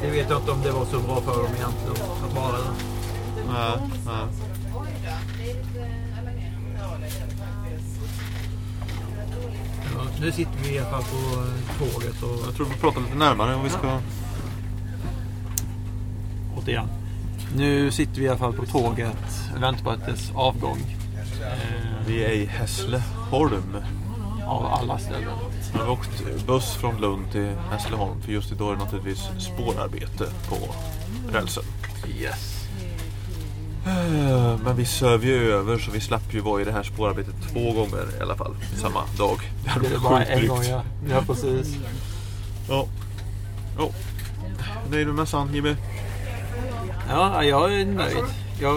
det 0.03 0.11
vet 0.11 0.31
jag 0.31 0.41
inte 0.41 0.53
om 0.53 0.63
det 0.63 0.71
var 0.71 0.87
så 0.87 0.99
bra 0.99 1.21
för 1.21 1.43
dem 1.43 1.53
egentligen 1.55 2.11
att 2.27 2.35
vara 2.37 2.53
där. 2.53 2.75
Nej, 3.49 3.79
nej. 4.07 4.52
Nu 10.21 10.33
sitter 10.33 10.59
vi 10.63 10.75
i 10.75 10.79
alla 10.79 10.91
fall 10.91 11.03
på 11.03 11.41
eh, 11.41 11.79
tåget 11.93 12.23
och 12.23 12.47
Jag 12.47 12.55
tror 12.57 12.67
vi 12.67 12.75
pratar 12.81 13.01
lite 13.01 13.15
närmare 13.15 13.55
om 13.55 13.65
vi 13.65 13.71
ska... 13.71 13.99
återigen. 16.57 16.89
Nu 17.57 17.91
sitter 17.91 18.21
vi 18.21 18.25
i 18.27 18.29
alla 18.29 18.39
fall 18.39 18.53
på 18.53 18.67
tåget 18.67 19.17
och 19.57 19.63
väntar 19.63 19.85
på 19.85 20.11
dess 20.11 20.31
avgång. 20.35 20.79
Eh, 21.43 22.07
Vi 22.07 22.25
är 22.25 22.31
i 22.33 22.47
Hässleholm. 22.47 23.77
av 24.47 24.67
alla 24.67 24.99
ställen. 24.99 25.35
Nu 25.73 25.79
har 25.79 25.85
vi 25.87 25.91
åkt 25.93 26.47
buss 26.47 26.75
från 26.75 27.01
Lund 27.01 27.33
till 27.33 27.53
Hässleholm 27.71 28.23
för 28.23 28.33
just 28.33 28.53
idag 28.53 28.73
är 28.73 28.77
det 28.77 28.85
naturligtvis 28.85 29.29
spårarbete 29.39 30.27
på 30.49 30.57
rälsen. 31.33 31.63
Yes. 32.19 32.62
Eh, 33.87 34.59
Men 34.65 34.77
vi 34.77 34.85
söv 34.85 35.25
ju 35.25 35.53
över 35.53 35.79
så 35.79 35.91
vi 35.91 36.01
slapp 36.01 36.35
ju 36.35 36.41
vara 36.41 36.63
i 36.63 36.65
det 36.65 36.73
här 36.73 36.83
spårarbetet 36.83 37.35
två 37.53 37.73
gånger 37.73 38.19
i 38.19 38.23
alla 38.23 38.37
fall 38.37 38.57
samma 38.81 39.01
dag. 39.19 39.39
Det 39.65 39.71
hade 39.71 39.89
varit 39.89 40.03
bara 40.03 40.19
sjukt 40.19 40.31
en 40.43 40.49
gång 40.49 40.63
ja. 40.71 40.83
Ja 41.11 41.23
precis. 41.27 41.77
Ja. 42.69 42.87
Ja. 43.79 43.89
Nöjd 44.91 45.07
med 45.07 45.17
mässan 45.17 45.55
Jimmy? 45.55 45.77
Ja, 47.11 47.45
jag 47.45 47.75
är 47.81 47.85
nöjd. 47.85 48.25
Jag, 48.61 48.77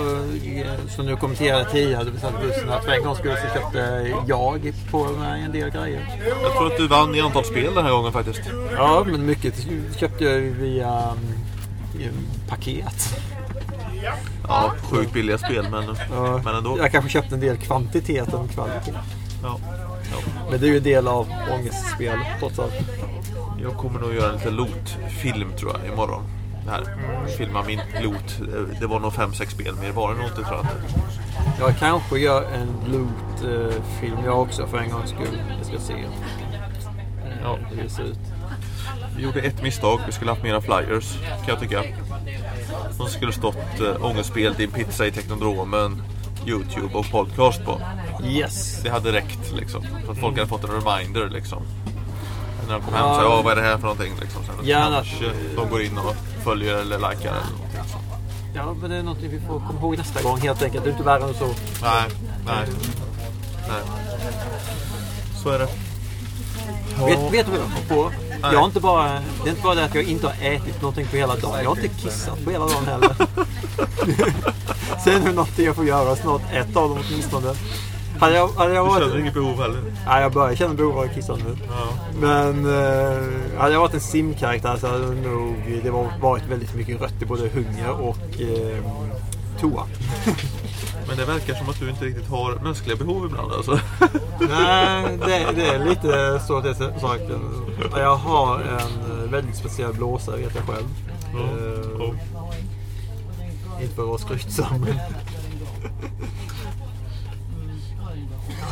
som 0.89 1.06
du 1.06 1.15
kommenterade 1.15 1.72
tidigare, 1.72 2.04
du 2.04 2.12
besatte 2.12 2.48
bussen, 2.48 2.70
att 2.70 2.86
för 2.86 2.91
en 2.91 3.04
gång 3.04 3.15
skulle 3.15 3.36
så 3.36 3.48
köpte 3.54 4.08
jag 4.28 4.74
på 4.91 5.04
mig 5.04 5.41
en 5.41 5.52
del 5.52 5.70
grejer. 5.70 6.22
Jag 6.44 6.52
tror 6.52 6.68
att 6.68 6.78
du 6.78 6.88
vann 6.88 7.15
i 7.15 7.22
antal 7.22 7.46
spel 7.46 7.74
den 7.76 7.84
här 7.86 7.91
gången 7.91 8.12
faktiskt. 8.12 8.41
Ja, 8.76 9.04
men 9.08 9.26
mycket 9.26 9.68
köpte 10.00 10.24
jag 10.24 10.39
via 10.39 11.12
um, 11.94 12.28
paket. 12.50 13.20
Ja, 14.47 14.73
sjukt 14.91 15.13
billiga 15.13 15.38
spel 15.38 15.67
men, 15.71 15.84
Ja, 16.12 16.41
men 16.45 16.55
ändå. 16.55 16.77
Jag 16.77 16.91
kanske 16.91 17.10
köpte 17.10 17.36
en 17.36 17.41
del 17.41 17.58
kvantitet 17.58 18.34
än 18.34 18.47
kvalitet. 18.47 18.93
Ja. 19.43 19.58
Men 20.51 20.60
det 20.60 20.65
är 20.67 20.69
ju 20.71 20.77
en 20.77 20.84
del 20.84 21.08
av 21.08 21.27
ångestspel 21.53 22.19
trots 22.39 22.60
allt. 22.60 22.73
Jag 23.62 23.73
kommer 23.77 23.99
nog 23.99 24.13
göra 24.13 24.29
en 24.29 24.36
liten 24.38 24.55
loot-film 24.55 25.51
tror 25.60 25.75
jag 25.84 25.93
imorgon. 25.93 26.23
Det 26.65 26.71
här. 26.71 26.84
Filma 27.38 27.63
min 27.63 27.81
loot. 28.03 28.39
Det 28.79 28.88
var 28.88 28.99
nog 28.99 29.12
5-6 29.13 29.45
spel 29.49 29.75
mer 29.75 29.91
var 29.91 30.13
det 30.13 30.17
nog 30.19 30.27
inte 30.27 30.43
tror 30.43 30.55
jag. 30.55 30.65
Jag 31.60 31.77
kanske 31.79 32.19
gör 32.19 32.43
en 32.43 32.67
loot-film 32.91 34.17
jag 34.25 34.41
också 34.41 34.67
för 34.67 34.77
en 34.77 34.89
gångs 34.89 35.10
skull. 35.10 35.41
Jag 35.58 35.65
ska 35.65 35.79
se 35.79 35.93
eh, 35.93 35.99
Ja. 37.43 37.58
hur 37.71 37.84
det 37.84 37.89
ser 37.89 38.03
ut. 38.03 38.19
Vi 39.17 39.23
gjorde 39.23 39.41
ett 39.41 39.63
misstag. 39.63 39.99
Vi 40.05 40.12
skulle 40.12 40.31
haft 40.31 40.43
mera 40.43 40.62
flyers 40.62 41.17
kan 41.21 41.47
jag 41.47 41.60
tycka. 41.60 41.84
De 42.97 43.08
skulle 43.10 43.34
stått 43.34 43.55
äh, 43.79 44.05
ångestspel, 44.05 44.53
din 44.53 44.71
pizza 44.71 45.05
i 45.08 45.12
Teknodromen, 45.12 46.01
Youtube 46.45 46.93
och 46.97 47.12
podcast 47.12 47.65
på. 47.65 47.81
Yes! 48.23 48.79
Det 48.84 48.89
hade 48.89 49.12
räckt 49.12 49.51
liksom. 49.58 49.84
För 50.05 50.12
att 50.12 50.19
folk 50.19 50.36
hade 50.38 50.47
fått 50.47 50.63
en 50.63 50.69
reminder 50.69 51.29
liksom. 51.29 51.63
När 52.67 52.73
de 52.73 52.81
kom 52.81 52.93
hem 52.93 53.03
Ja. 53.03 53.10
och 53.10 53.15
sa 53.15 53.21
ja 53.23 53.41
vad 53.41 53.51
är 53.58 53.62
det 53.62 53.67
här 53.67 53.75
för 53.77 53.81
någonting 53.84 54.13
liksom. 54.21 54.43
Sen 54.45 54.65
Gärna. 54.65 54.95
kanske 54.95 55.25
de 55.55 55.69
går 55.69 55.81
in 55.81 55.97
och 55.97 56.15
följer 56.43 56.75
eller 56.75 56.97
likar 56.97 57.29
eller 57.29 57.41
någonting 57.51 57.91
sånt. 57.91 58.03
Ja, 58.55 58.73
men 58.81 58.89
det 58.89 58.95
är 58.95 59.03
någonting 59.03 59.29
vi 59.31 59.39
får 59.39 59.60
komma 59.60 59.79
ihåg 59.79 59.97
nästa 59.97 60.21
gång 60.21 60.39
helt 60.41 60.62
enkelt. 60.63 60.84
Det 60.84 60.89
är 60.89 60.91
inte 60.91 61.03
värre 61.03 61.23
än 61.23 61.34
så. 61.34 61.45
Nej, 61.81 62.03
nej. 62.45 62.65
Nej. 63.67 63.81
Så 65.43 65.49
är 65.49 65.60
det. 65.60 65.67
Vet, 67.05 67.34
vet 67.34 67.45
du 67.45 67.51
vad 67.51 67.60
jag 67.62 67.88
kom 67.88 67.97
på? 67.97 68.12
Jag 68.53 68.60
har 68.60 68.65
inte 68.65 68.79
bara, 68.79 69.03
det 69.43 69.49
är 69.49 69.49
inte 69.49 69.62
bara 69.62 69.75
det 69.75 69.86
att 69.86 69.95
jag 69.95 70.03
inte 70.03 70.27
har 70.27 70.34
ätit 70.41 70.81
någonting 70.81 71.08
på 71.08 71.15
hela 71.15 71.36
dagen. 71.36 71.63
Jag 71.63 71.69
har 71.69 71.75
inte 71.75 72.01
kissat 72.01 72.43
på 72.45 72.51
hela 72.51 72.65
dagen 72.65 72.86
heller. 72.86 73.15
Är 75.08 75.19
det 75.19 75.31
något 75.31 75.60
jag 75.60 75.75
får 75.75 75.86
göra 75.86 76.15
snart. 76.15 76.41
Ett 76.53 76.75
av 76.75 76.89
dem 76.89 76.97
åtminstone. 77.10 77.53
Hade 78.19 78.36
jag, 78.36 78.47
hade 78.47 78.73
jag 78.73 78.86
Du 78.86 78.89
varit... 78.89 79.03
känner 79.03 79.19
inget 79.19 79.34
behov 79.34 79.62
heller? 79.62 79.81
Nej, 80.08 80.21
jag 80.21 80.31
börjar 80.31 80.55
känna 80.55 80.73
behov 80.73 80.97
av 80.97 81.03
att 81.03 81.15
kissa 81.15 81.36
nu. 81.36 81.58
Ja. 81.69 81.88
Men 82.19 82.65
eh, 82.65 83.60
hade 83.60 83.73
jag 83.73 83.79
varit 83.79 83.93
en 83.93 83.99
simkaraktär 84.01 84.77
så 84.77 84.88
hade 84.88 85.15
det 85.15 85.29
nog 85.29 85.55
det 85.84 85.89
var, 85.89 86.08
varit 86.21 86.43
väldigt 86.49 86.75
mycket 86.75 87.01
rött 87.01 87.21
i 87.21 87.25
både 87.25 87.49
hunger 87.49 87.89
och 88.01 88.41
eh, 88.41 88.84
toa. 89.62 89.84
Men 91.07 91.17
det 91.17 91.25
verkar 91.25 91.53
som 91.53 91.69
att 91.69 91.79
du 91.79 91.89
inte 91.89 92.05
riktigt 92.05 92.29
har 92.29 92.55
mänskliga 92.55 92.95
behov 92.97 93.25
ibland 93.25 93.51
alltså. 93.51 93.71
Nej, 94.39 95.17
det, 95.17 95.51
det 95.55 95.65
är 95.65 95.85
lite 95.85 96.39
så 96.47 96.57
att 96.57 96.63
det 96.63 96.69
är 96.69 96.99
saken. 96.99 97.39
Jag 97.95 98.15
har 98.15 98.59
en 98.59 99.31
väldigt 99.31 99.55
speciell 99.55 99.93
blåsa 99.93 100.35
vet 100.35 100.55
jag 100.55 100.65
själv. 100.65 100.88
Ja. 101.33 102.13
Inte 103.81 103.95
för 103.95 104.01
att 104.01 104.07
vara 104.07 104.17
skrytsam. 104.17 104.85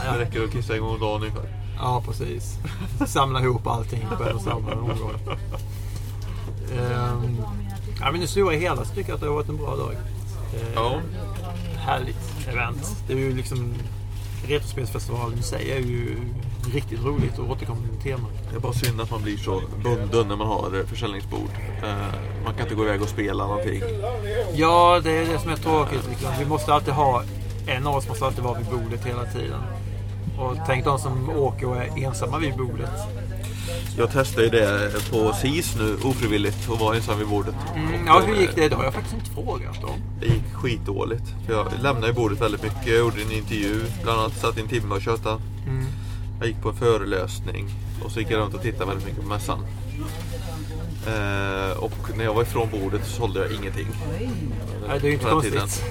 Det 0.04 0.20
räcker 0.20 0.44
att 0.44 0.52
kissa 0.52 0.76
en 0.76 0.82
gång 0.82 0.94
om 0.94 1.00
dagen 1.00 1.22
ungefär. 1.22 1.64
Ja, 1.78 2.04
precis. 2.06 2.58
Samla 3.08 3.42
ihop 3.42 3.68
allting 3.68 4.08
på 4.18 4.24
en 4.24 4.36
och 4.36 4.42
samma 4.42 4.72
omgång. 4.74 5.14
Um, 6.72 7.38
ja, 8.00 8.12
men 8.12 8.22
i 8.22 8.28
stora 8.28 8.56
hela 8.56 8.86
så 8.86 8.96
tycker 8.96 9.10
jag 9.10 9.16
att 9.16 9.22
det 9.22 9.28
har 9.28 9.36
varit 9.36 9.50
en 9.50 9.58
bra 9.58 9.76
dag. 9.76 9.96
Eh, 10.54 10.68
Ja. 10.76 11.00
Härligt 11.78 12.48
event. 12.48 12.96
Det 13.08 13.14
är 13.14 13.18
ju 13.18 13.36
liksom 13.36 13.74
Retrospelsfestivalen 14.48 15.40
i 15.40 15.42
sig 15.42 15.72
är 15.72 15.80
ju 15.80 16.18
riktigt 16.74 17.04
roligt 17.06 17.40
och 17.40 17.50
återkommande 17.52 18.02
tema. 18.04 18.28
Det 18.50 18.56
är 18.56 18.60
bara 18.60 18.74
synd 18.74 19.02
att 19.02 19.12
man 19.12 19.22
blir 19.22 19.38
så 19.38 19.62
bunden 19.84 20.28
när 20.28 20.36
man 20.36 20.48
har 20.48 20.84
försäljningsbord. 20.88 21.50
Eh, 21.84 21.96
Man 22.46 22.54
kan 22.54 22.62
inte 22.64 22.76
gå 22.76 22.84
iväg 22.84 23.02
och 23.02 23.10
spela 23.10 23.48
någonting. 23.48 23.82
Ja, 24.54 25.02
det 25.04 25.12
är 25.12 25.26
det 25.26 25.40
som 25.40 25.52
är 25.52 25.56
tråkigt. 25.56 26.08
Liksom. 26.10 26.30
Vi 26.40 26.46
måste 26.46 26.74
alltid 26.74 26.94
ha, 26.94 27.24
en 27.68 27.88
av 27.88 27.96
oss 27.96 28.08
måste 28.08 28.26
alltid 28.26 28.44
vara 28.44 28.58
vid 28.58 28.68
bordet 28.68 29.06
hela 29.06 29.26
tiden. 29.26 29.62
Och 30.40 30.56
tänk 30.68 30.86
de 30.86 31.00
som 31.00 31.30
åker 31.30 31.68
och 31.68 31.78
är 31.78 32.04
ensamma 32.06 32.38
vid 32.38 32.58
bordet. 32.58 32.90
Jag 33.98 34.12
testade 34.12 34.44
ju 34.44 34.50
det 34.50 34.92
på 35.12 35.34
SIS 35.34 35.76
nu 35.76 35.96
ofrivilligt 36.04 36.70
och 36.70 36.80
var 36.80 36.94
ensam 36.96 37.20
vid 37.20 37.28
bordet. 37.28 37.56
Mm, 37.76 38.08
ja, 38.08 38.20
hur 38.20 38.36
gick 38.36 38.56
det? 38.56 38.74
Har 38.74 38.84
jag 38.84 38.94
faktiskt 38.94 39.16
inte 39.16 39.30
frågat 39.32 39.84
om. 39.84 40.00
Det 40.20 40.26
gick 40.26 40.54
skitdåligt. 40.54 41.24
För 41.46 41.54
jag 41.54 41.68
lämnade 41.82 42.08
ju 42.08 42.14
bordet 42.14 42.42
väldigt 42.42 42.64
mycket. 42.64 42.88
Jag 42.88 42.98
gjorde 42.98 43.22
en 43.22 43.32
intervju. 43.32 43.82
Bland 44.04 44.20
annat 44.20 44.38
satt 44.38 44.58
i 44.58 44.62
en 44.62 44.68
timme 44.68 44.96
och 44.96 45.02
tjötade. 45.02 45.42
Mm. 45.68 45.86
Jag 46.40 46.48
gick 46.48 46.62
på 46.62 46.70
en 46.70 46.76
föreläsning. 46.76 47.66
Och 48.04 48.12
så 48.12 48.20
gick 48.20 48.32
jag 48.32 48.40
runt 48.40 48.54
och 48.54 48.62
tittade 48.62 48.86
väldigt 48.86 49.06
mycket 49.06 49.22
på 49.22 49.28
mässan. 49.28 49.60
Eh, 51.08 51.78
och 51.78 52.18
när 52.18 52.24
jag 52.24 52.34
var 52.34 52.42
ifrån 52.42 52.70
bordet 52.72 53.06
så 53.06 53.12
sålde 53.12 53.40
jag 53.40 53.52
ingenting. 53.52 53.88
Nej, 54.88 55.00
det 55.00 55.08
är 55.08 55.10
ju 55.10 55.14
inte 55.14 55.26
konstigt. 55.26 55.84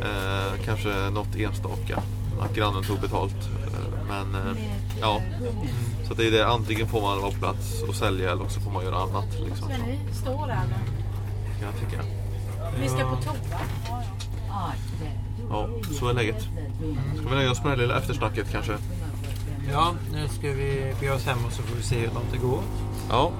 Eh, 0.00 0.64
kanske 0.64 1.10
något 1.10 1.36
enstaka. 1.36 2.02
Att 2.40 2.54
grannen 2.54 2.84
tog 2.84 3.00
betalt. 3.00 3.48
Eh, 3.66 4.06
men 4.08 4.34
eh, 4.34 4.62
ja. 5.00 5.22
Så 6.08 6.14
det 6.14 6.26
är 6.26 6.30
det. 6.30 6.46
Antingen 6.46 6.88
får 6.88 7.00
man 7.00 7.20
vara 7.20 7.30
på 7.30 7.38
plats 7.38 7.82
och 7.88 7.94
sälja 7.94 8.32
eller 8.32 8.48
så 8.48 8.60
får 8.60 8.70
man 8.70 8.84
göra 8.84 8.96
annat. 8.96 9.40
Liksom, 9.40 9.68
Ska 9.68 9.78
ni 9.86 9.98
stå 10.14 10.46
där 10.46 10.62
nu? 10.68 10.74
kan 11.58 11.68
jag 11.68 11.90
tycka. 11.90 12.02
Vi 12.80 12.88
ska 12.88 12.98
på 12.98 13.22
toa. 13.22 13.34
Ja, 15.50 15.68
så 15.98 16.08
är 16.08 16.14
läget. 16.14 16.42
Ska 17.16 17.28
vi 17.28 17.34
nöja 17.34 17.50
oss 17.50 17.58
med 17.58 17.66
det 17.66 17.70
här 17.70 17.76
lilla 17.76 17.98
eftersnacket 17.98 18.50
kanske? 18.52 18.76
Ja, 19.72 19.94
nu 20.12 20.28
ska 20.28 20.48
vi 20.52 20.94
bege 21.00 21.10
oss 21.10 21.24
hem 21.24 21.38
och 21.46 21.52
så 21.52 21.62
får 21.62 21.76
vi 21.76 21.82
se 21.82 21.98
hur 21.98 22.14
långt 22.14 22.32
det 22.32 22.38
går. 22.38 22.60
Ja, 23.10 23.32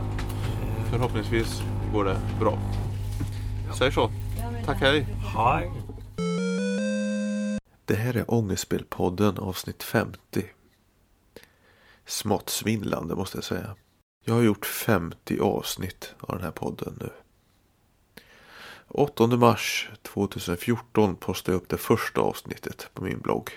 förhoppningsvis 0.90 1.62
går 1.92 2.04
det 2.04 2.20
bra. 2.40 2.58
Säg 3.78 3.92
så. 3.92 4.10
Tack, 4.64 4.80
hej. 4.80 5.06
Hej! 5.36 5.70
Det 7.84 7.94
här 7.94 8.16
är 8.16 8.34
Ångestspelpodden 8.34 9.38
avsnitt 9.38 9.82
50. 9.82 10.18
Smått 12.08 12.50
svindlande 12.50 13.14
måste 13.14 13.36
jag 13.36 13.44
säga. 13.44 13.76
Jag 14.24 14.34
har 14.34 14.42
gjort 14.42 14.66
50 14.66 15.40
avsnitt 15.40 16.14
av 16.20 16.34
den 16.34 16.44
här 16.44 16.50
podden 16.50 16.98
nu. 17.00 17.10
8 18.88 19.26
mars 19.26 19.90
2014 20.02 21.16
postade 21.16 21.54
jag 21.54 21.62
upp 21.62 21.68
det 21.68 21.76
första 21.76 22.20
avsnittet 22.20 22.90
på 22.94 23.04
min 23.04 23.18
blogg. 23.18 23.50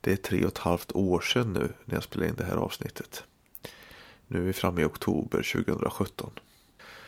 Det 0.00 0.12
är 0.12 0.16
tre 0.16 0.44
och 0.44 0.52
ett 0.52 0.58
halvt 0.58 0.92
år 0.92 1.20
sedan 1.20 1.52
nu 1.52 1.72
när 1.84 1.94
jag 1.94 2.02
spelade 2.02 2.28
in 2.28 2.34
det 2.36 2.44
här 2.44 2.56
avsnittet. 2.56 3.24
Nu 4.26 4.38
är 4.38 4.42
vi 4.42 4.52
framme 4.52 4.82
i 4.82 4.84
oktober 4.84 5.52
2017. 5.52 6.30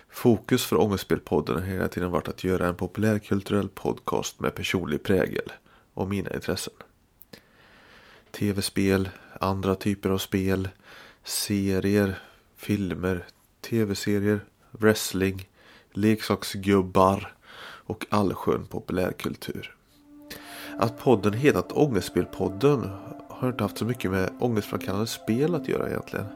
Fokus 0.09 0.65
för 0.65 0.81
Ångestspelpodden 0.81 1.57
har 1.57 1.63
hela 1.63 1.89
tiden 1.89 2.11
varit 2.11 2.29
att 2.29 2.45
göra 2.45 2.69
en 2.69 2.75
populärkulturell 2.75 3.69
podcast 3.69 4.41
med 4.41 4.55
personlig 4.55 5.03
prägel 5.03 5.53
och 5.95 6.09
mina 6.09 6.35
intressen. 6.35 6.75
Tv-spel, 8.35 9.09
andra 9.41 9.75
typer 9.75 10.11
av 10.11 10.19
spel, 10.19 10.69
serier, 11.25 12.19
filmer, 12.57 13.25
tv-serier, 13.61 14.41
wrestling, 14.71 15.49
leksaksgubbar 15.93 17.33
och 17.87 18.07
allskön 18.11 18.67
populärkultur. 18.67 19.75
Att 20.79 20.99
podden 20.99 21.33
hetat 21.33 21.73
Ångestspelpodden 21.73 22.91
har 23.29 23.49
inte 23.49 23.65
haft 23.65 23.79
så 23.79 23.85
mycket 23.85 24.11
med 24.11 24.31
ångestframkallande 24.41 25.07
spel 25.07 25.55
att 25.55 25.69
göra 25.69 25.89
egentligen. 25.89 26.27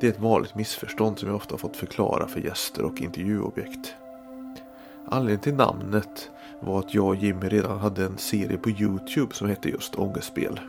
Det 0.00 0.06
är 0.06 0.10
ett 0.10 0.20
vanligt 0.20 0.54
missförstånd 0.54 1.18
som 1.18 1.28
jag 1.28 1.36
ofta 1.36 1.58
fått 1.58 1.76
förklara 1.76 2.28
för 2.28 2.40
gäster 2.40 2.82
och 2.84 3.00
intervjuobjekt. 3.00 3.94
Anledningen 5.06 5.42
till 5.42 5.54
namnet 5.54 6.30
var 6.60 6.78
att 6.78 6.94
jag 6.94 7.06
och 7.06 7.16
Jimmy 7.16 7.48
redan 7.48 7.78
hade 7.78 8.04
en 8.04 8.18
serie 8.18 8.58
på 8.58 8.70
Youtube 8.70 9.34
som 9.34 9.48
hette 9.48 9.68
just 9.68 9.94
Ångestspel. 9.94 10.60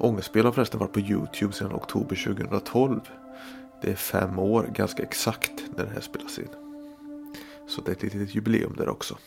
Ångestspel 0.00 0.44
har 0.44 0.52
förresten 0.52 0.80
varit 0.80 0.92
på 0.92 1.00
Youtube 1.00 1.52
sedan 1.52 1.72
oktober 1.72 2.24
2012. 2.24 3.00
Det 3.82 3.90
är 3.90 3.94
fem 3.94 4.38
år 4.38 4.70
ganska 4.74 5.02
exakt 5.02 5.52
när 5.76 5.84
det 5.84 5.90
här 5.90 6.00
spelas 6.00 6.38
in. 6.38 6.48
Så 7.68 7.80
det 7.80 7.90
är 7.90 7.96
ett 7.96 8.02
litet 8.02 8.34
jubileum 8.34 8.74
där 8.76 8.88
också. 8.88 9.18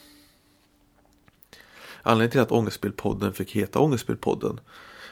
Anledningen 2.02 2.32
till 2.32 2.42
att 2.42 2.52
Ångestspelpodden 2.52 3.34
fick 3.34 3.56
heta 3.56 3.80
Ångestspelpodden 3.80 4.60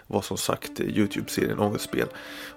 var 0.07 0.21
som 0.21 0.37
sagt 0.37 0.79
Youtube-serien 0.79 1.59
Ångestspel. 1.59 2.07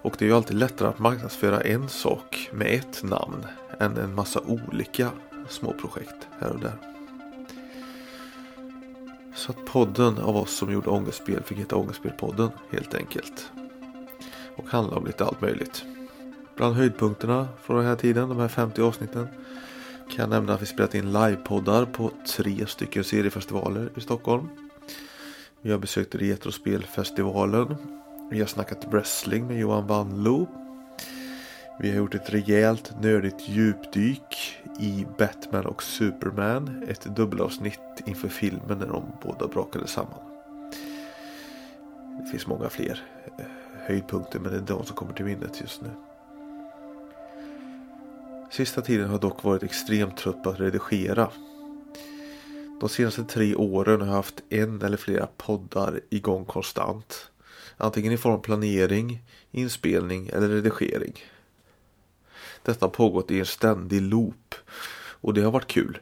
Och 0.01 0.15
det 0.19 0.25
är 0.25 0.29
ju 0.29 0.35
alltid 0.35 0.57
lättare 0.57 0.87
att 0.87 0.99
marknadsföra 0.99 1.61
en 1.61 1.89
sak 1.89 2.49
med 2.53 2.67
ett 2.67 3.03
namn 3.03 3.45
än 3.79 3.97
en 3.97 4.15
massa 4.15 4.39
olika 4.39 5.11
små 5.49 5.73
projekt 5.73 6.27
här 6.39 6.51
och 6.51 6.59
där. 6.59 6.94
Så 9.35 9.51
att 9.51 9.65
podden 9.65 10.17
av 10.17 10.37
oss 10.37 10.57
som 10.57 10.71
gjorde 10.71 10.89
ångestspel 10.89 11.43
fick 11.43 11.57
heta 11.57 11.75
Ångestspelpodden 11.75 12.49
helt 12.71 12.93
enkelt. 12.95 13.51
Och 14.55 14.69
handla 14.69 14.97
om 14.97 15.05
lite 15.05 15.25
allt 15.25 15.41
möjligt. 15.41 15.83
Bland 16.55 16.75
höjdpunkterna 16.75 17.47
från 17.61 17.77
den 17.77 17.85
här 17.85 17.95
tiden, 17.95 18.29
de 18.29 18.39
här 18.39 18.47
50 18.47 18.81
avsnitten, 18.81 19.27
kan 20.09 20.17
jag 20.17 20.29
nämna 20.29 20.53
att 20.53 20.61
vi 20.61 20.65
spelat 20.65 20.95
in 20.95 21.11
livepoddar 21.11 21.85
på 21.85 22.11
tre 22.37 22.65
stycken 22.67 23.03
seriefestivaler 23.03 23.89
i 23.95 24.01
Stockholm. 24.01 24.49
Vi 25.61 25.71
har 25.71 25.79
besökt 25.79 26.15
Retrospelfestivalen. 26.15 27.75
Vi 28.31 28.39
har 28.39 28.47
snackat 28.47 28.85
wrestling 28.91 29.47
med 29.47 29.59
Johan 29.59 29.87
Wanlo. 29.87 30.64
Vi 31.79 31.89
har 31.89 31.97
gjort 31.97 32.15
ett 32.15 32.29
rejält 32.29 32.93
nördigt 33.01 33.49
djupdyk 33.49 34.57
i 34.79 35.05
Batman 35.17 35.65
och 35.65 35.83
Superman. 35.83 36.83
Ett 36.87 37.15
dubbelavsnitt 37.15 37.79
inför 38.05 38.29
filmen 38.29 38.77
när 38.77 38.87
de 38.87 39.03
båda 39.23 39.47
brakade 39.47 39.87
samman. 39.87 40.19
Det 42.19 42.31
finns 42.31 42.47
många 42.47 42.69
fler 42.69 43.03
eh, 43.37 43.45
höjdpunkter 43.87 44.39
men 44.39 44.51
det 44.51 44.57
är 44.57 44.61
de 44.61 44.85
som 44.85 44.95
kommer 44.95 45.13
till 45.13 45.25
minnet 45.25 45.61
just 45.61 45.81
nu. 45.81 45.89
Sista 48.51 48.81
tiden 48.81 49.09
har 49.09 49.19
dock 49.19 49.43
varit 49.43 49.63
extremt 49.63 50.17
trött 50.17 50.43
på 50.43 50.49
att 50.49 50.59
redigera. 50.59 51.29
De 52.79 52.89
senaste 52.89 53.23
tre 53.23 53.55
åren 53.55 54.01
har 54.01 54.07
jag 54.07 54.13
haft 54.13 54.43
en 54.49 54.81
eller 54.81 54.97
flera 54.97 55.27
poddar 55.37 56.01
igång 56.09 56.45
konstant. 56.45 57.31
Antingen 57.77 58.11
i 58.11 58.17
form 58.17 58.33
av 58.33 58.39
planering, 58.39 59.21
inspelning 59.51 60.27
eller 60.33 60.47
redigering. 60.47 61.13
Detta 62.65 62.85
har 62.85 62.91
pågått 62.91 63.31
i 63.31 63.39
en 63.39 63.45
ständig 63.45 64.01
loop. 64.01 64.55
Och 65.21 65.33
det 65.33 65.41
har 65.41 65.51
varit 65.51 65.67
kul. 65.67 65.97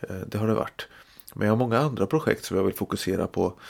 Eh, 0.00 0.16
det 0.26 0.38
har 0.38 0.46
det 0.46 0.54
varit. 0.54 0.88
Men 1.34 1.46
jag 1.46 1.52
har 1.52 1.58
många 1.58 1.78
andra 1.78 2.06
projekt 2.06 2.44
som 2.44 2.56
jag 2.56 2.64
vill 2.64 2.74
fokusera 2.74 3.26
på 3.26 3.60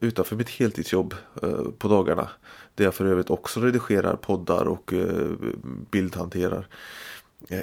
utanför 0.00 0.36
mitt 0.36 0.50
heltidsjobb 0.50 1.14
eh, 1.42 1.64
på 1.78 1.88
dagarna. 1.88 2.28
Där 2.74 2.84
jag 2.84 2.94
för 2.94 3.06
övrigt 3.06 3.30
också 3.30 3.60
redigerar 3.60 4.16
poddar 4.16 4.64
och 4.64 4.92
eh, 4.92 5.30
bildhanterar. 5.90 6.68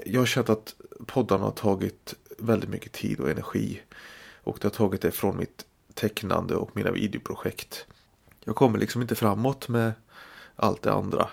Jag 0.06 0.22
har 0.22 0.26
känt 0.26 0.50
att 0.50 0.76
poddarna 1.06 1.44
har 1.44 1.52
tagit 1.52 2.15
väldigt 2.38 2.70
mycket 2.70 2.91
tid 2.91 3.20
och 3.20 3.30
energi. 3.30 3.82
Och 4.44 4.58
det 4.62 4.67
har 4.67 4.72
tagit 4.72 5.02
det 5.02 5.12
från 5.12 5.38
mitt 5.38 5.65
tecknande 5.94 6.56
och 6.56 6.76
mina 6.76 6.91
videoprojekt. 6.91 7.86
Jag 8.44 8.56
kommer 8.56 8.80
liksom 8.80 9.02
inte 9.02 9.15
framåt 9.15 9.67
med 9.67 9.94
allt 10.56 10.82
det 10.82 10.91
andra. 10.91 11.30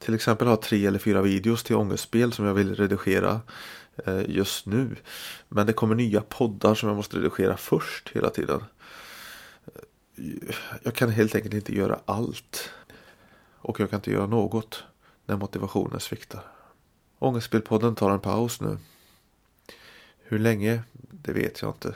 Till 0.00 0.14
exempel 0.14 0.46
har 0.46 0.52
jag 0.52 0.62
tre 0.62 0.86
eller 0.86 0.98
fyra 0.98 1.22
videos 1.22 1.62
till 1.62 1.76
ångestspel 1.76 2.32
som 2.32 2.44
jag 2.44 2.54
vill 2.54 2.74
redigera 2.74 3.40
eh, 4.06 4.22
just 4.28 4.66
nu. 4.66 4.96
Men 5.48 5.66
det 5.66 5.72
kommer 5.72 5.94
nya 5.94 6.20
poddar 6.20 6.74
som 6.74 6.88
jag 6.88 6.96
måste 6.96 7.16
redigera 7.16 7.56
först 7.56 8.08
hela 8.08 8.30
tiden. 8.30 8.64
Eh, 9.66 10.54
jag 10.82 10.94
kan 10.94 11.10
helt 11.10 11.34
enkelt 11.34 11.54
inte 11.54 11.74
göra 11.74 12.00
allt. 12.04 12.70
Och 13.56 13.80
jag 13.80 13.90
kan 13.90 13.96
inte 13.98 14.10
göra 14.10 14.26
något 14.26 14.84
när 15.26 15.36
motivationen 15.36 16.00
sviktar. 16.00 16.42
Ångestspelpodden 17.18 17.94
tar 17.94 18.10
en 18.10 18.20
paus 18.20 18.60
nu. 18.60 18.78
Hur 20.22 20.38
länge? 20.38 20.82
Det 21.10 21.32
vet 21.32 21.62
jag 21.62 21.70
inte. 21.70 21.94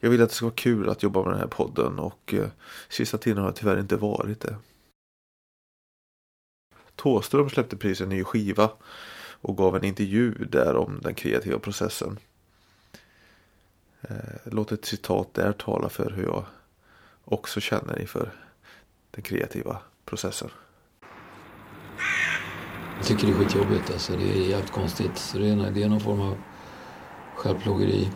Jag 0.00 0.10
vill 0.10 0.22
att 0.22 0.28
det 0.28 0.34
ska 0.34 0.46
vara 0.46 0.54
kul 0.54 0.88
att 0.88 1.02
jobba 1.02 1.22
med 1.22 1.32
den 1.32 1.40
här 1.40 1.46
podden 1.46 1.98
och 1.98 2.34
eh, 2.34 2.48
sista 2.88 3.18
tiden 3.18 3.42
har 3.42 3.50
det 3.50 3.56
tyvärr 3.56 3.80
inte 3.80 3.96
varit 3.96 4.40
det. 4.40 4.56
Tåström 6.98 7.50
släppte 7.50 7.76
precis 7.76 8.00
en 8.00 8.08
ny 8.08 8.24
skiva 8.24 8.70
och 9.40 9.56
gav 9.56 9.76
en 9.76 9.84
intervju 9.84 10.32
där 10.32 10.76
om 10.76 11.00
den 11.02 11.14
kreativa 11.14 11.58
processen. 11.58 12.18
Eh, 14.00 14.16
låt 14.44 14.72
ett 14.72 14.84
citat 14.84 15.34
där 15.34 15.52
tala 15.52 15.88
för 15.88 16.10
hur 16.10 16.22
jag 16.22 16.44
också 17.24 17.60
känner 17.60 18.00
inför 18.00 18.32
den 19.10 19.22
kreativa 19.22 19.78
processen. 20.04 20.50
Jag 22.96 23.06
tycker 23.06 23.26
det 23.26 23.32
är 23.32 23.36
skitjobbigt 23.36 23.90
alltså. 23.90 24.12
Det 24.12 24.32
är 24.32 24.48
jävligt 24.48 24.72
konstigt. 24.72 25.18
Så 25.18 25.38
det 25.38 25.48
är, 25.48 25.70
det 25.70 25.82
är 25.82 25.88
någon 25.88 26.00
form 26.00 26.20
av 26.20 26.36
självplågeri 27.34 28.10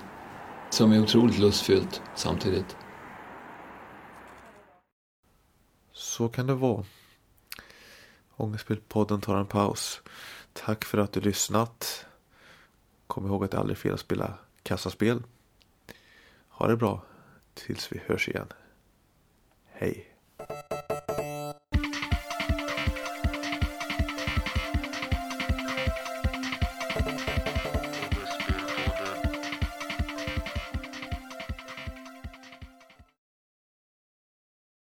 som 0.71 0.93
är 0.93 1.03
otroligt 1.03 1.39
lustfyllt 1.39 2.03
samtidigt. 2.15 2.77
Så 5.93 6.29
kan 6.29 6.47
det 6.47 6.55
vara. 6.55 6.85
Ångestbildpodden 8.43 9.21
tar 9.21 9.37
en 9.37 9.47
paus. 9.47 10.03
Tack 10.53 10.85
för 10.85 10.99
att 10.99 11.13
du 11.13 11.21
lyssnat. 11.21 12.07
Kom 13.07 13.27
ihåg 13.27 13.45
att 13.45 13.51
det 13.51 13.59
aldrig 13.59 13.77
är 13.77 13.81
fel 13.81 13.95
att 13.95 14.01
spela 14.01 14.35
kassaspel. 14.63 15.23
Ha 16.49 16.67
det 16.67 16.77
bra 16.77 17.03
tills 17.55 17.93
vi 17.93 18.01
hörs 18.07 18.29
igen. 18.29 18.47
Hej. 19.67 20.15